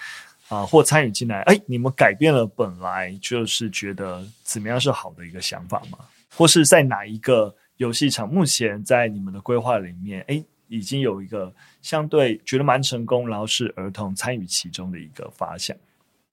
[0.49, 5.99] 啊、或参与进来，哎，你们改变了本来就是觉得怎么样是好的一个想法吗？
[6.37, 11.51] 或是在哪一个游戏场，目前在你们的规划里面，哎，已经有一个
[11.81, 15.75] 相对觉得蛮成功，然后是儿童参与其中的一个发想？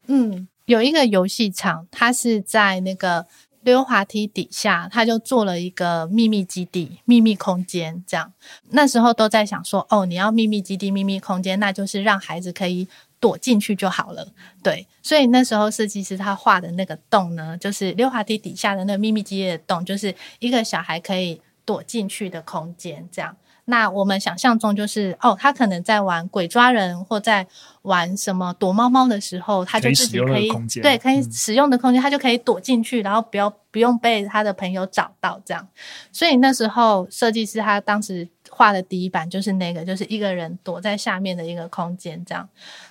[0.08, 0.48] 嗯。
[0.68, 3.26] 有一个游戏场，它是在那个
[3.62, 8.04] 溜滑梯底下，他就做了一个秘密基地、秘密空间。
[8.08, 8.32] 这样，
[8.70, 12.88] 那时候都在想说，哦，你要秘密基地、秘密空间，那就是让孩子可以
[13.20, 14.28] 躲进去就好了。
[14.64, 23.08] 对，所以那时候设计师他画的那个洞呢，就是溜滑梯底下的那个秘密基地的洞，就是一个小孩可以躲进去的空间。
[23.12, 23.36] 这样。
[23.70, 27.46] 那我们想象中就是哦，他可能在玩鬼抓人或在
[27.82, 35.68] 玩什么躲猫猫的时候，他就自己可以，可以对可以使用的空间，他就可以躲进去，然后不要不用被他的朋友找到这样。
[36.14, 42.48] 所以那时候设计师他当时画的第一版就是那个，就是一个人躲在下面的一个空间这样。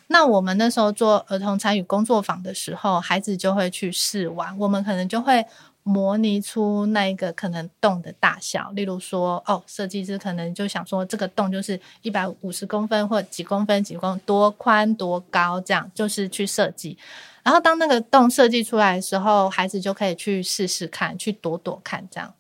[0.09, 5.47] 那我们那时候做儿童参与工作坊的时候，孩子就会去试玩，我们可能就会。
[5.89, 16.99] 模拟出那一个可能洞的大小，例如说，哦，设计师可能就想说，这个洞就是一百五十公分或几公分几公多宽多高，这样就是去设计。
[17.45, 22.35] 然后当那个洞设计出来的时候，孩子就可以去试试看，去躲躲看这样。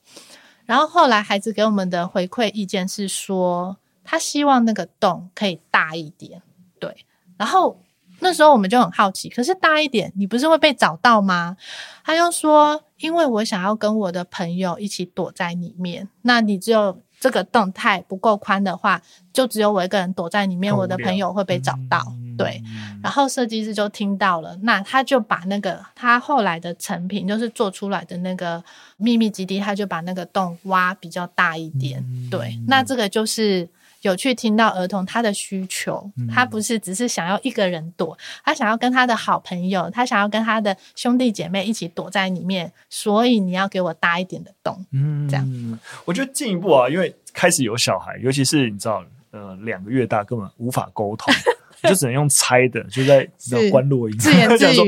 [0.64, 6.42] 然后后来孩子给我们的回馈意见是说，他希望那个洞可以大一点，
[6.80, 7.06] 对。
[7.36, 7.80] 然后
[8.20, 11.56] 那时候我们就很好奇，可是大一点，你不是会被找到吗？
[12.04, 12.82] 他就说。
[12.98, 19.02] 因为我想要跟我的朋友一起躲在里面，那你只有这个动态不够宽的话，
[19.34, 22.02] 就只有我一个人躲在里面，我的朋友会被找到。
[22.08, 22.62] 嗯、对，
[23.02, 28.64] 然后设计师就听到了，那他就把那个他后来的成品，就是做出来的那个
[28.96, 32.00] 秘密基地，他就把那个洞挖比较大一点。
[32.00, 33.68] 嗯、对，那这个就是。
[34.06, 45.78] 有去听到儿童他的需求，他不是只是想要一个人躲，他想要跟他的好朋友，他想要跟他的兄弟姐妹一起躲在里面，所以你要给我大一点的洞，嗯，这样。
[46.04, 51.34] 我觉得进一步啊，因为开始有小孩，尤其是你知道，呃，两个月大根本无法沟通。
[51.86, 54.84] 就只能用猜的，就在 那关落音，讲 说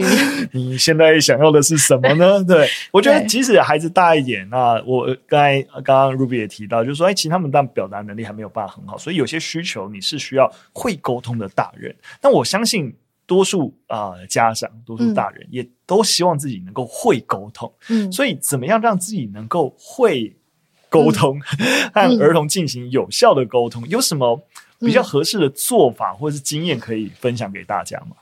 [0.53, 2.43] 你现在想要的是什么呢？
[2.45, 11.95] 对，我觉得即使孩子大一点，那我刚才刚刚 Ruby 也提到，就是说，哎，其实他们当表达能力还没有办法很好，所以有些需求你是需要会沟通的大人。
[12.21, 12.95] 但我相信
[13.27, 17.73] 多数啊、呃、家长，多数大人也都希望自己能够会沟通。
[17.89, 20.35] 嗯，所以怎么样让自己能够会
[20.89, 21.39] 沟通，
[21.93, 24.41] 和儿童进行有效的沟通，有什么？
[24.81, 28.17] 比较合适的做法或者是经验可以分享给大家吗？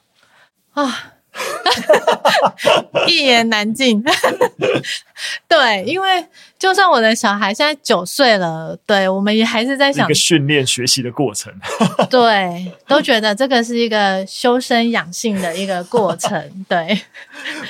[0.73, 1.15] 啊，
[3.07, 4.03] 一言难尽。
[5.49, 6.27] 对，因为
[6.59, 11.53] 就算我的小孩现在九岁了，对，我们也还是在想一个训练学习的过程。
[12.11, 16.67] 对，都觉得这个是一个修身养性的一个过程。
[16.69, 17.01] 对，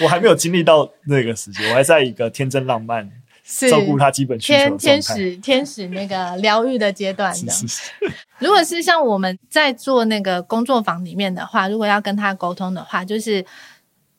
[0.00, 3.10] 我还没有经历到那个时间，我还在一个天真浪漫。
[3.48, 7.52] 是照顾他基本需求天天使天使那个疗愈的阶段的。
[7.52, 7.92] 是是是
[8.40, 13.46] 如果是像我们在做那个工作坊里面的话，如果要跟他沟通的话，就是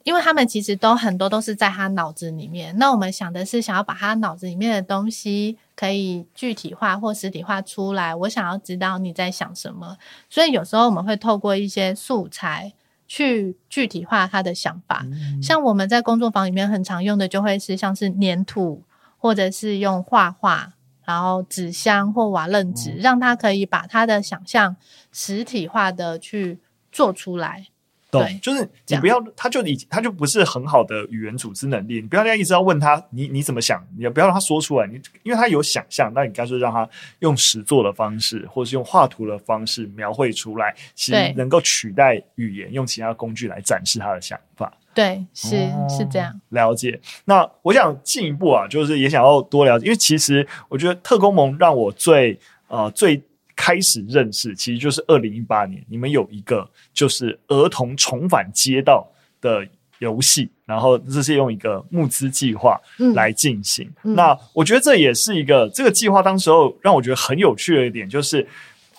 [0.03, 2.73] 因为他们其实都很多都是在他脑子里面。
[2.77, 8.15] 那我们想的是想要把他脑子里面的东西可以具体化或实体化出来。
[8.15, 9.97] 我想要知道你在想什么，
[10.29, 12.71] 所以有时候我们会透过一些素材
[13.05, 15.05] 去具体化他的想法。
[15.05, 18.81] 嗯、像我们在工作坊里面很常用的，就会是像是粘土。
[19.27, 20.71] 或者是用画画，
[21.03, 24.77] 然后纸箱或瓦楞纸，嗯、让他可以把他的想象
[25.11, 26.59] 实体化的去
[26.93, 27.67] 做出来。
[28.09, 31.95] 对，就是你不要，他就已他就不是很好的语言组织能力。
[31.95, 33.85] 你不要一直要问他，你你怎么想？
[33.97, 34.87] 你也不要让他说出来。
[34.87, 36.87] 你因为他有想象，那你干脆让他
[37.19, 44.71] 用实作的方式，或是用画图的方式描绘出来，其实能够取代语言，用其他工具来展示他的想法。
[44.97, 46.41] 对，是、哦、是这样。
[46.49, 46.99] 了解。
[47.25, 53.21] 那我想进一步啊，就是也想要多了解，因为其实我觉得特工盟让我最呃最
[53.55, 59.07] 开始认识，其实就是二零一八年，你们有一个就是儿童重返街道
[59.39, 59.63] 的
[59.99, 62.81] 游戏，然后这是用一个募资计划
[63.13, 63.85] 来进行。
[64.01, 68.47] 嗯嗯、那我觉得这也是一个这个计划，当时候让我觉得很有趣的一点，就是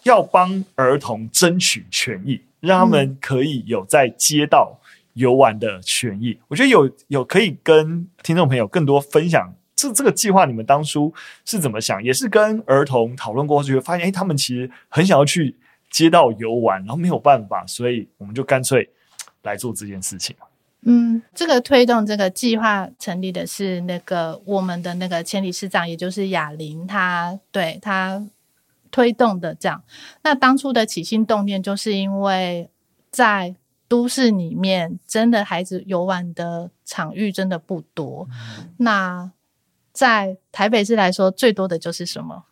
[0.05, 4.79] 要帮儿童争取权益，让他们可以有在街道。
[5.19, 9.53] 游玩的权益，我觉得有有可以跟听众朋友更多分享。
[9.75, 11.13] 这这个计划你们当初
[11.45, 12.03] 是怎么想？
[12.03, 15.57] 也是跟儿童讨论过后，就会发现，哎，他们其实很想要去
[15.91, 18.89] 街道游玩，然后没有办法，所以我们就干脆
[19.43, 20.35] 来做这件事情。
[20.83, 28.25] 嗯，这个推动这个计划成立的是那个我们的那个前理事长，也就是亚玲，他对他
[28.91, 29.83] 推动的这样。
[30.23, 32.69] 那当初的起心动念，就是因为
[33.11, 33.55] 在
[33.89, 38.29] 都市里面真的孩子游玩的场域真的不多。
[38.31, 39.33] 嗯、那
[39.93, 42.45] 在台北市来说，最多的就是什么？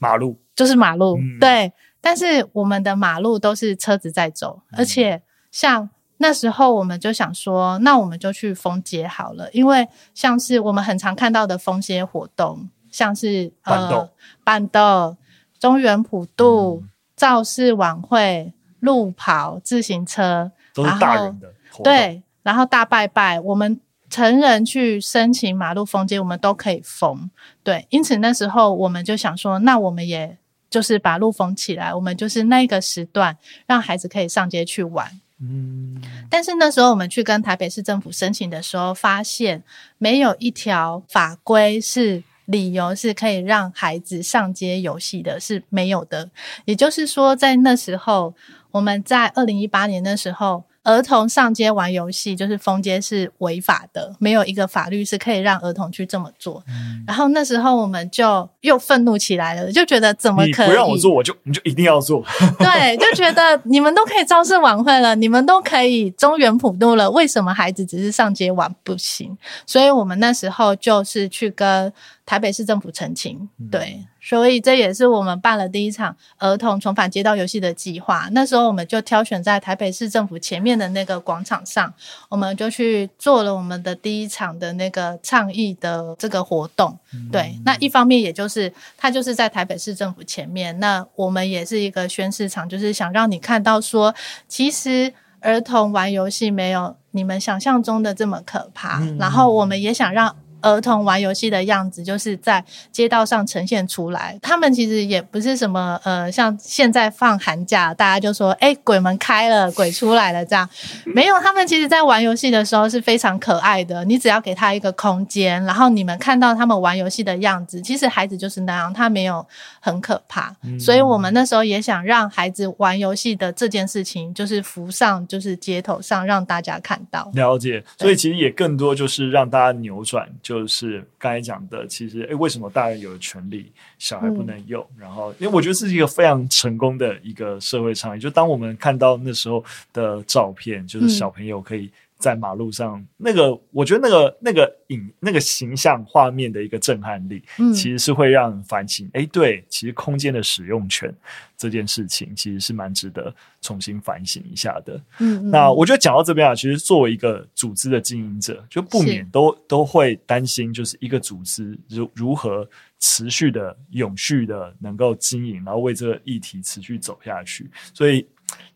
[0.00, 1.16] 马路，就是马路。
[1.16, 5.22] 嗯、对，但是我们的马路都是车子在走，嗯、而且
[5.52, 14.10] 像那时候我们就想说，那我们就去封街好了，因为像是我们很常看到的封街活动，像是呃、
[14.42, 15.16] 板豆、
[15.60, 20.50] 中原普渡、嗯、造势晚会、路跑、自行车。
[20.74, 21.54] 都是大人的。
[21.82, 27.30] 对，然后大拜拜，我们成人去申请马路封街，我们都可以封。
[27.62, 30.36] 对，因此那时候我们就想说，那我们也
[30.70, 35.20] 就是把路封起来，我们就是那个时段让孩子可以上街去玩。
[35.40, 36.00] 嗯，
[36.30, 39.64] 但是那时候我们去跟台北市政府申请的时候，发现
[39.98, 46.30] 没有一条法规是理由是可以让孩子上街游戏的，是没有的。
[46.66, 48.32] 也就是说，在那时候。
[48.74, 56.60] 我们在二零一八年的时候，儿童上街玩游戏就是封街是违法的，没有一个法律是可以让儿童去这么做。
[56.66, 60.66] 嗯、然后那时候我们就又愤怒起来了，就觉得怎么可以？
[60.66, 62.20] 不让我做，我就你就一定要做。
[62.58, 69.38] 对，就觉得你们都可以招式晚会了，你们都可以中原普渡了，为什么孩子只是上街玩不行？
[69.64, 71.92] 所以我们那时候就是去跟
[72.26, 73.96] 台北市政府澄清，对。
[73.98, 78.26] 嗯所以这也是我们办了第一场儿童重返街道游戏的计划。
[78.32, 81.92] 那时候我们就挑选在台北市政府前面的那个广场上，
[82.30, 86.98] 我们就去做了我们的第一场的那个倡议的这个活动。
[87.12, 94.14] 嗯、对，那一方面也就是它就是在台北市政府前面，那我们也是一个宣示场，就是想让你看到说，
[94.48, 99.00] 其实儿童玩游戏没有你们想象中的这么可怕。
[99.00, 100.34] 嗯、然后我们也想让。
[100.64, 104.38] 儿童玩游戏的样子，就是在街道上呈现出来。
[104.40, 110.66] 他们其实也不是什么呃，像现在放寒假，大家就说“哎，鬼门开了，鬼出来了”这样。
[111.04, 114.02] 没有，他们其实在玩游戏的时候是非常可爱的。
[114.06, 119.46] 你只要给他一个空间，然后你们看到他们玩游戏的样子，其实孩子就是那样，他没有
[119.80, 120.56] 很可怕。
[120.62, 127.30] 嗯、所以我们那时候也想让孩子玩游戏的这件事情，就是浮上就是街头上，让大家看到。
[127.34, 130.53] 了解，所以其实也更多就是让大家扭转就。
[130.54, 134.80] 就是刚才讲的，其实诶，为什么大人有权利，小孩不能有？
[134.96, 138.20] 嗯、然后，因为我觉得这是一个非常成功的一个社会倡议。
[138.20, 141.90] 就当我们看到那时候的照片，就是小朋友可以
[142.24, 149.10] 在马路上，那个我觉得那个那个影那个形象画面的一个震撼力，嗯，其实是会让人反省。
[149.12, 151.14] 哎，对，其实空间的使用权
[151.54, 154.98] 这件事情，其实是蛮值得重新反省一下的。
[155.18, 162.66] 嗯，那我觉得讲到这边啊，其实作为一个组织的经营者，就不免都都会担心，就是一个组织如如何
[163.00, 167.70] 持续的、永续的能够经营，然后为这个议题持续走下去。
[167.92, 168.26] 所以。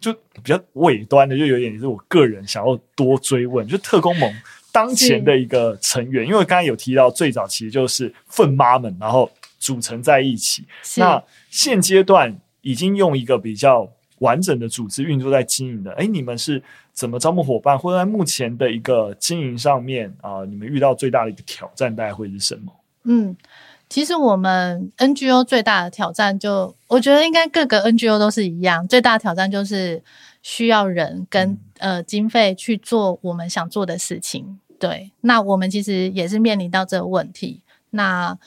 [0.01, 4.33] 就比较尾端的，就有点是我个人想要多追问，就特工盟
[4.73, 10.65] 当前的一个成员，因为刚才有提到最早其实就是粪妈们，然后组成在一起。
[10.97, 16.63] 那现阶段已经用一个比较完整的组织运作在经营的，哎，你们是
[16.93, 22.73] 怎么招募伙伴，或者在目前的一个经营上面啊、呃，你们遇到最大的一个挑战大概会是什么？
[23.05, 23.37] 嗯。
[23.89, 30.03] 其实我们 NGO 最大的挑战就，就我觉得应该各个 NGO 都是一样，最大的挑战就是
[30.43, 34.61] 需要人跟、嗯、呃经费去做我们想做的事情。
[34.79, 37.63] 对，那我们其实也是面临到这个问题。
[37.91, 38.39] 那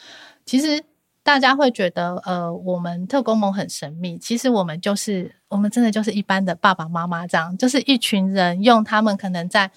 [0.45, 0.83] 其实
[1.23, 9.71] 大家会觉得，呃，我们特工盟很神秘，其实我们就是我们真的就是一般的爸爸妈妈这样，就是一群人用他们可能在。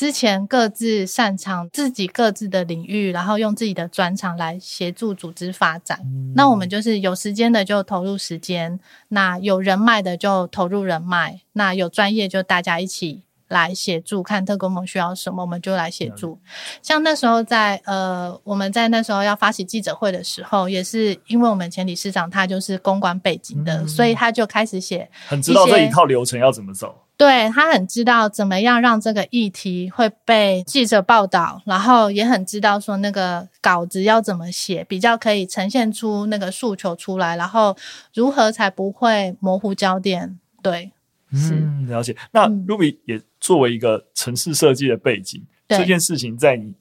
[0.00, 6.00] 之前各自擅长自己各自的领域，然后用自己的专长来协助组织发展。
[6.02, 6.32] 嗯。
[6.34, 16.38] 那我们就是有时间的就投入时间，那有人脉的就投入人脉，那有专业就大家一起来协助，看特工盟需要什么，我们就来协助。
[16.80, 26.94] 像那时候在呃，我们在那时候要发起记者会的时候，也是因为我们前理事长他就是公关背景的，嗯，所以他就开始写，很知道这一套流程要怎么走。
[27.20, 37.76] 对，他很知道怎么样让这个议题会被记者报道，然后也很知道说那个稿子要怎么写，比较可以呈现出那个诉求出来，然后
[38.14, 40.38] 如何才不会模糊焦点。
[40.62, 40.90] 对，
[41.30, 42.16] 嗯，了解。
[42.30, 46.72] 那 Ruby 也作为一个城市设计的背景，嗯，这件事情在你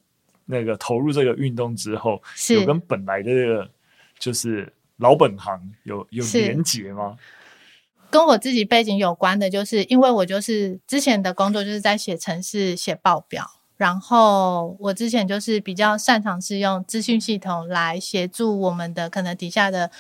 [0.46, 2.24] 那个投入这个运动之后，
[2.54, 3.70] 有跟本来的这个
[4.18, 7.18] 就是老本行有有连结吗？
[8.10, 13.46] 跟我自己背景有关的，就是因为我就是之前的工作就是在写程式、写报表，
[13.78, 19.92] 然后我之前就是比较擅长是用资讯系统来协助我们的可能底下的。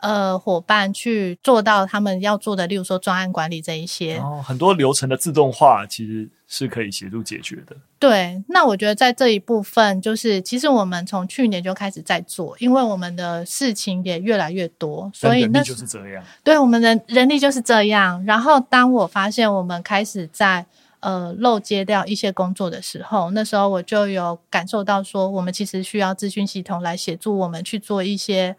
[0.00, 7.76] 呃，伙伴去做到他们要做的，例如说专案管理这一些，哦，很多流程的自动化其实是可以协助解决的。
[7.98, 16.24] 对，那我觉得在这一部分，就是其实我们从去年就开始在做，因为我们的事情也越来越多，所以那就是这样。
[16.42, 18.24] 对，我们的人力就是这样。
[18.24, 20.64] 然后当我发现我们开始在
[21.00, 28.56] 呃漏接掉一些工作的时候，那时候我就有感受到说，我们其实需要资讯系统来协助我们去做一些。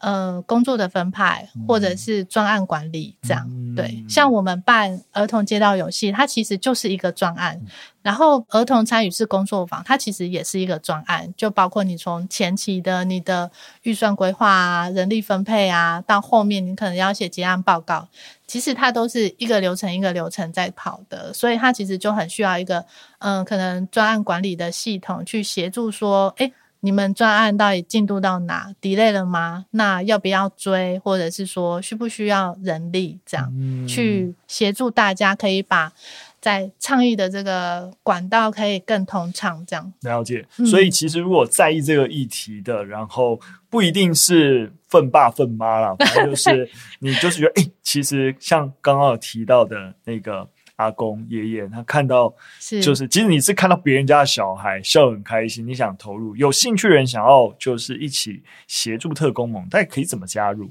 [0.00, 4.04] 呃，工作的分派或者是专案管理这样，嗯，对。
[4.08, 7.60] 像我们办儿童街道游戏，它其实就是一个专案。
[8.00, 13.50] 然后儿童参与式工作坊，它其实也是一个专案，就包括你从前期的你的
[13.82, 18.08] 预算规划啊、人力分配啊，到后面你可能要写结案报告，
[18.46, 22.78] 其实它都是一个流程一个流程在跑的，所以它其实就很需要一个
[23.18, 29.66] 嗯、呃，可能专案管理的系统去协助说，诶你们专案到底进度到哪？delay 了吗？
[29.72, 30.98] 那要不要追？
[31.00, 35.92] 或者是说需不需要人力这样、嗯、去协助大家，可以把
[36.40, 39.92] 在倡议的这个管道可以更通畅这样。
[40.02, 40.46] 了解。
[40.70, 46.70] 所以其实如果在意这个议题的，嗯、然后不一定是粪爸粪妈啦，反正就是
[47.00, 50.48] 你就是觉得，哎、欸，其实像刚刚有提到的那个。
[50.78, 52.32] 阿公爷爷，他看到
[52.80, 60.70] 就是，即使你是看到别人家的小孩笑得很开心，你想投入，有兴趣的人想要就是一起协助特工盟，但可以怎么加入？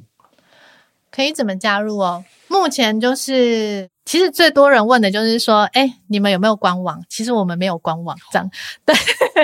[1.11, 2.23] 可以怎么加入哦？
[2.47, 7.03] 目前就是，其实最多人问的就是说，哎、欸，你们有没有官网？
[7.09, 8.49] 其实我们没有官网，这样
[8.85, 8.95] 对。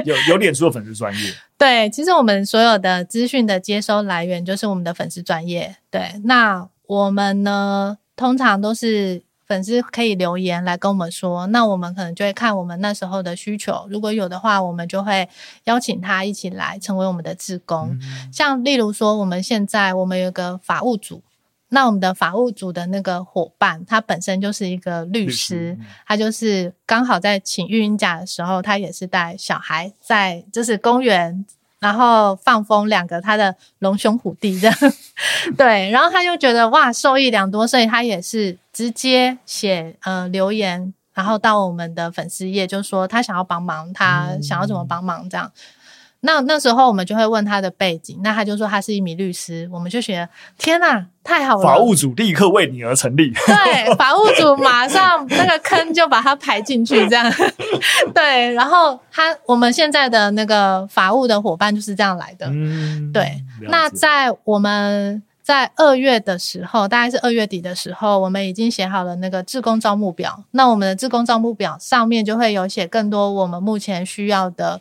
[0.06, 6.14] 有有脸书的粉丝专业， 对，其实我们所有的资讯的接收来源就是我们的粉丝专业，对。
[6.24, 9.22] 那我们呢，通常都是。
[9.46, 15.28] 粉丝可以留言来跟我们说，那我们可能就会看我们那时候的需求，如果有的话，我们就会
[15.66, 17.90] 邀请他一起来成为我们的志工。
[18.02, 18.32] 嗯。
[18.32, 21.22] 像例如说，我们现在我们有个法务组，
[21.70, 31.46] 那我们的法务组的那个伙伴，他本身就是一个律师，律师他就是刚好在请育婴假的时候，他也是带小孩在就是公园。
[31.84, 34.76] 然后放风两个他的龙兄虎弟这样，
[35.58, 45.52] 对，然后他就觉得哇受益良多，所以他也是直接写呃留言，然后到我们的粉丝页就说他想要帮忙，他想要怎么帮忙这样，
[46.26, 51.64] 那那时候我们就会问他的背景，那他就说他是一名律师，我们就觉得天哪，太好了！
[51.64, 57.32] 法务组立刻为你而成立， 对，法务组马上那个坑就把他排进去，这样
[58.16, 58.54] 对。
[58.54, 63.44] 然后他我们现在的那个法务的伙伴就是这样来的，嗯，对。
[63.62, 65.22] 那在我们。
[65.44, 70.42] 在二月的时候，大概是二月底的时候，我们已经写好了那个志工招募表。
[70.52, 74.80] 那我们的志工招募表上面就会有写更多我们目前需要的。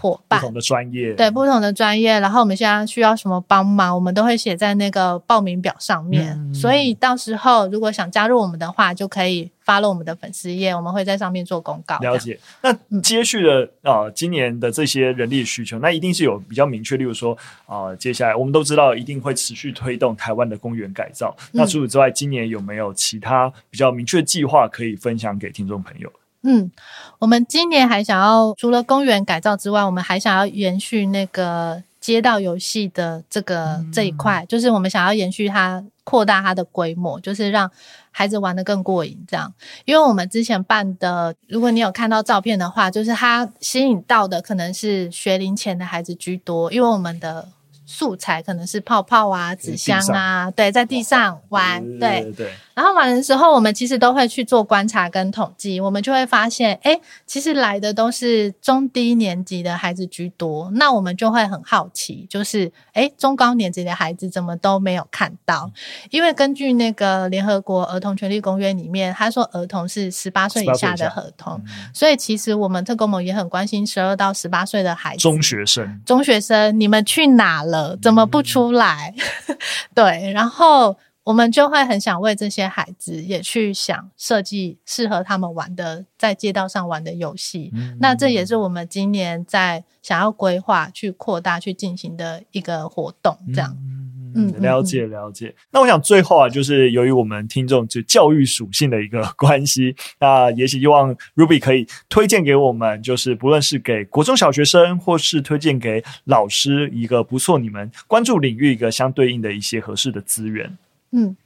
[0.00, 6.32] 伙伴，不同的专业，对不同的专业，然后我们现在需要什么帮忙，我们都会写在那个报名表上面。
[6.38, 11.98] 嗯、所以到时候如果想加入我们的话，就可以 follow 我们的粉丝页，我们会在上面做公告。
[11.98, 12.38] 了解。
[12.62, 16.96] 那接续的啊、今年的这些人力需求，那一定是有比较明确。
[16.96, 17.36] 例如说
[17.66, 21.34] 啊、呃，接下来我们都知道一定会持续推动台湾的公园改造。
[21.38, 26.10] 嗯、那除此之外，今年有没有其他比较明确的计划可以分享给听众朋友？
[26.42, 26.70] 嗯，
[27.18, 37.70] 我们今年还想要除了公园改造之外，我们还想要延续那个街道游戏的这个、嗯、这一块，就是我们想要延续它，扩大它的规模，就是让
[38.10, 39.18] 孩子玩的更过瘾。
[39.26, 39.52] 这样，
[39.84, 47.48] 因为我们之前办的，如果你有看到照片的话，就是它吸引到的可能是学龄前的孩子居多，因为我们的。
[47.90, 52.52] 素材可能是泡泡啊、纸箱啊，对，在地上玩，对对对。
[52.74, 60.70] 然后玩的时候，我们其实都会去做观察跟统计，我们就会发现，哎，其实来的都是中低年级的孩子居多。
[60.74, 65.72] 那我们就会很好奇，就是，哎，中高年级的孩子怎么都没有看到？
[66.10, 71.60] 因为根据那个联合国儿童权利公约里面，他说儿童是十八岁以下的儿童，
[71.94, 77.77] 所以其实我们特工盟也很关心十二到十八岁的孩子，中学生，中学生，你们去哪了？
[78.00, 79.14] 怎么不出来？
[79.48, 79.58] 嗯、
[79.94, 87.70] 对，然后我们就会很想为这些孩子也去想设计适合他们玩的，在街道上玩的游戏。
[87.74, 93.76] 嗯、那这也是我们今年在想要规划、去扩大、去进行的一个活动，这样。
[93.78, 93.97] 嗯
[94.34, 95.54] 嗯，了解了解。
[95.70, 110.76] 那我想最后啊，就是由于我们听众就教育属性的一个关系，那也希望 Ruby 可以推荐给我们，就是不论是给国中小学生，或是推荐给老师一个不错，你们关注领域一个相对应的一些合适的资源。
[111.12, 111.36] 嗯，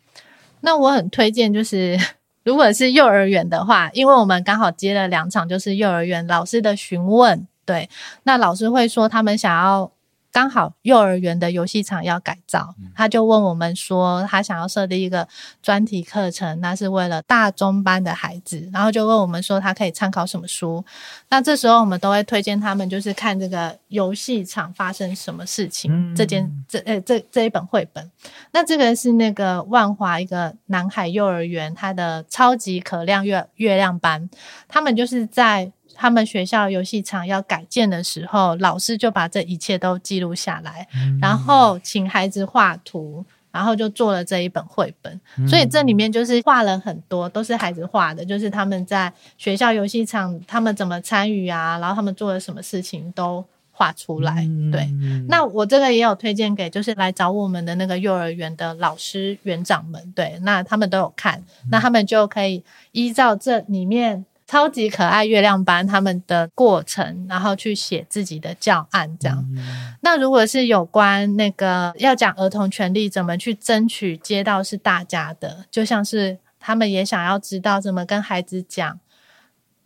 [0.61, 1.99] 那我很推荐，就是
[2.45, 7.89] 如果是幼儿园的话，因为我们刚好接了两场，就是幼儿园老师的询问，对，
[8.25, 9.91] 那老师会说他们想要。
[10.33, 15.29] 刚好幼儿园的游戏场要改造，他就问我们说，他想要设立一个
[15.63, 20.83] 专题课程，那是为了大中班的孩子，然后就问我们说，他可以参考什么书？
[21.29, 28.11] 那这时候我们都会推荐他们，就是看这个游戏场发生什么事情，嗯、这件这呃这这一本绘本。
[28.53, 34.31] 那这个是那个万华一个南海幼儿园，它的超级可亮月月亮班，
[34.67, 35.71] 他们就是在。
[36.03, 45.21] 他们学校游戏场要改建的时候，老师就把这一切都记录下来，嗯、然后请孩子画图，然后就做了这一本绘本。
[45.39, 54.43] 嗯、所以这里面就是画了很多，都是孩子画的，就是他们在学校游戏场他们怎么参与啊，然后他们做了什么事情都画出来。
[54.45, 54.93] 嗯、对，
[55.29, 61.41] 那我这个也有推荐给就是来找我们的那个幼儿园的老师园长们，对，那他们都有看，
[61.71, 64.25] 那他们就可以依照这里面。
[64.53, 69.43] 超级可爱月亮班他们的过程，然后去写自己的教案，这样。
[69.57, 79.01] 嗯、那如果是有关那个要讲儿童权利，怎么去争取街道是大家的，就像是他们也想要知道怎么跟孩子讲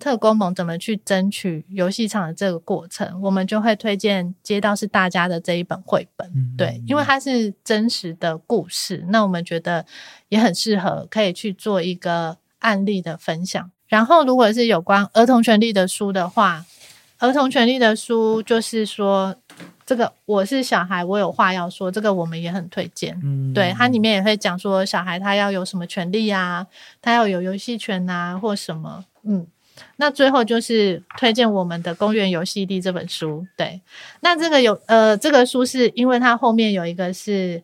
[0.01, 6.29] 特工盟怎么去争取游戏场的这个过程，我们就会推荐街道是大家的这一本绘本。
[6.35, 9.87] 嗯、对，因为它是真实的故事，那我们觉得
[10.29, 13.71] 也很适合可以去做一个案例的分享。
[13.89, 16.65] 然后，如果是有关儿童权利的书的话，
[17.19, 19.35] 儿童权利的书就是说，
[19.87, 23.19] 这个我是小孩，我有话要说，这个我们也很推荐。
[23.23, 26.67] 嗯，对，它里面也会讲说，小孩他要有什么权利啊，
[27.01, 29.05] 他要有游戏权啊，或什么。
[29.23, 29.47] 嗯，
[29.97, 33.47] 那最后就是推荐我们的《公园游戏地》这本书。
[33.57, 33.81] 对，
[34.21, 37.63] 那这个有呃，这个书是因为它后面有一个是。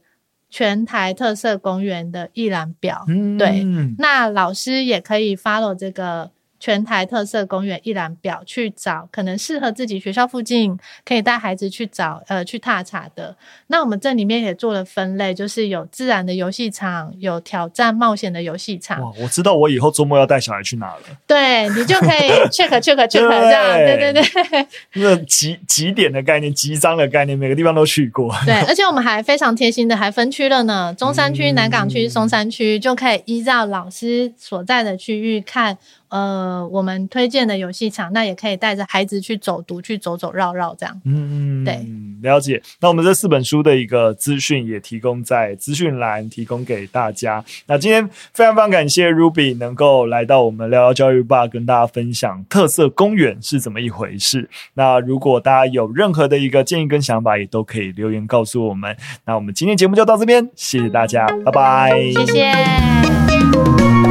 [0.52, 3.64] 全台特色公园的一览表，嗯、对，
[3.96, 6.30] 那老师也可以 follow 这个。
[6.62, 13.34] 全台特色公园一览表，去找可能适合自己学校附近可以带孩子去找呃去踏查的。
[13.66, 19.02] 那我们这里面也做了分类，就是有自然的游戏场，有挑战冒险的游戏场。
[19.02, 21.02] 哇，我知道我以后周末要带小孩去哪了。
[21.26, 24.66] 对，你就可以 check check check 这样，对对对。
[24.92, 28.32] 那集集点的概念，集章的概念，每个地方都去过。
[28.46, 35.76] 对，而且我们还非常贴心的还分区了呢，中山区、南港区、松山区就可以依照老师所在的区域看。
[36.12, 41.00] 呃我们推荐的游戏场，那也可以带着孩子去走读，去走走绕绕这样。
[41.06, 41.86] 嗯，对，
[42.20, 42.62] 了解。
[42.80, 47.42] 那我们这四本书的一个资讯也提供在资讯栏，提供给大家。
[47.66, 54.50] 那今天非常非常感谢 Ruby 能够来到我们聊聊教育吧，跟大家分享特色公园是怎么一回事。
[54.74, 58.94] 那如果大家有任何的一个建议跟想法，也都可以留言告诉我们。
[59.24, 64.01] 那我们今天节目就到这边，谢谢大家，拜拜，谢谢。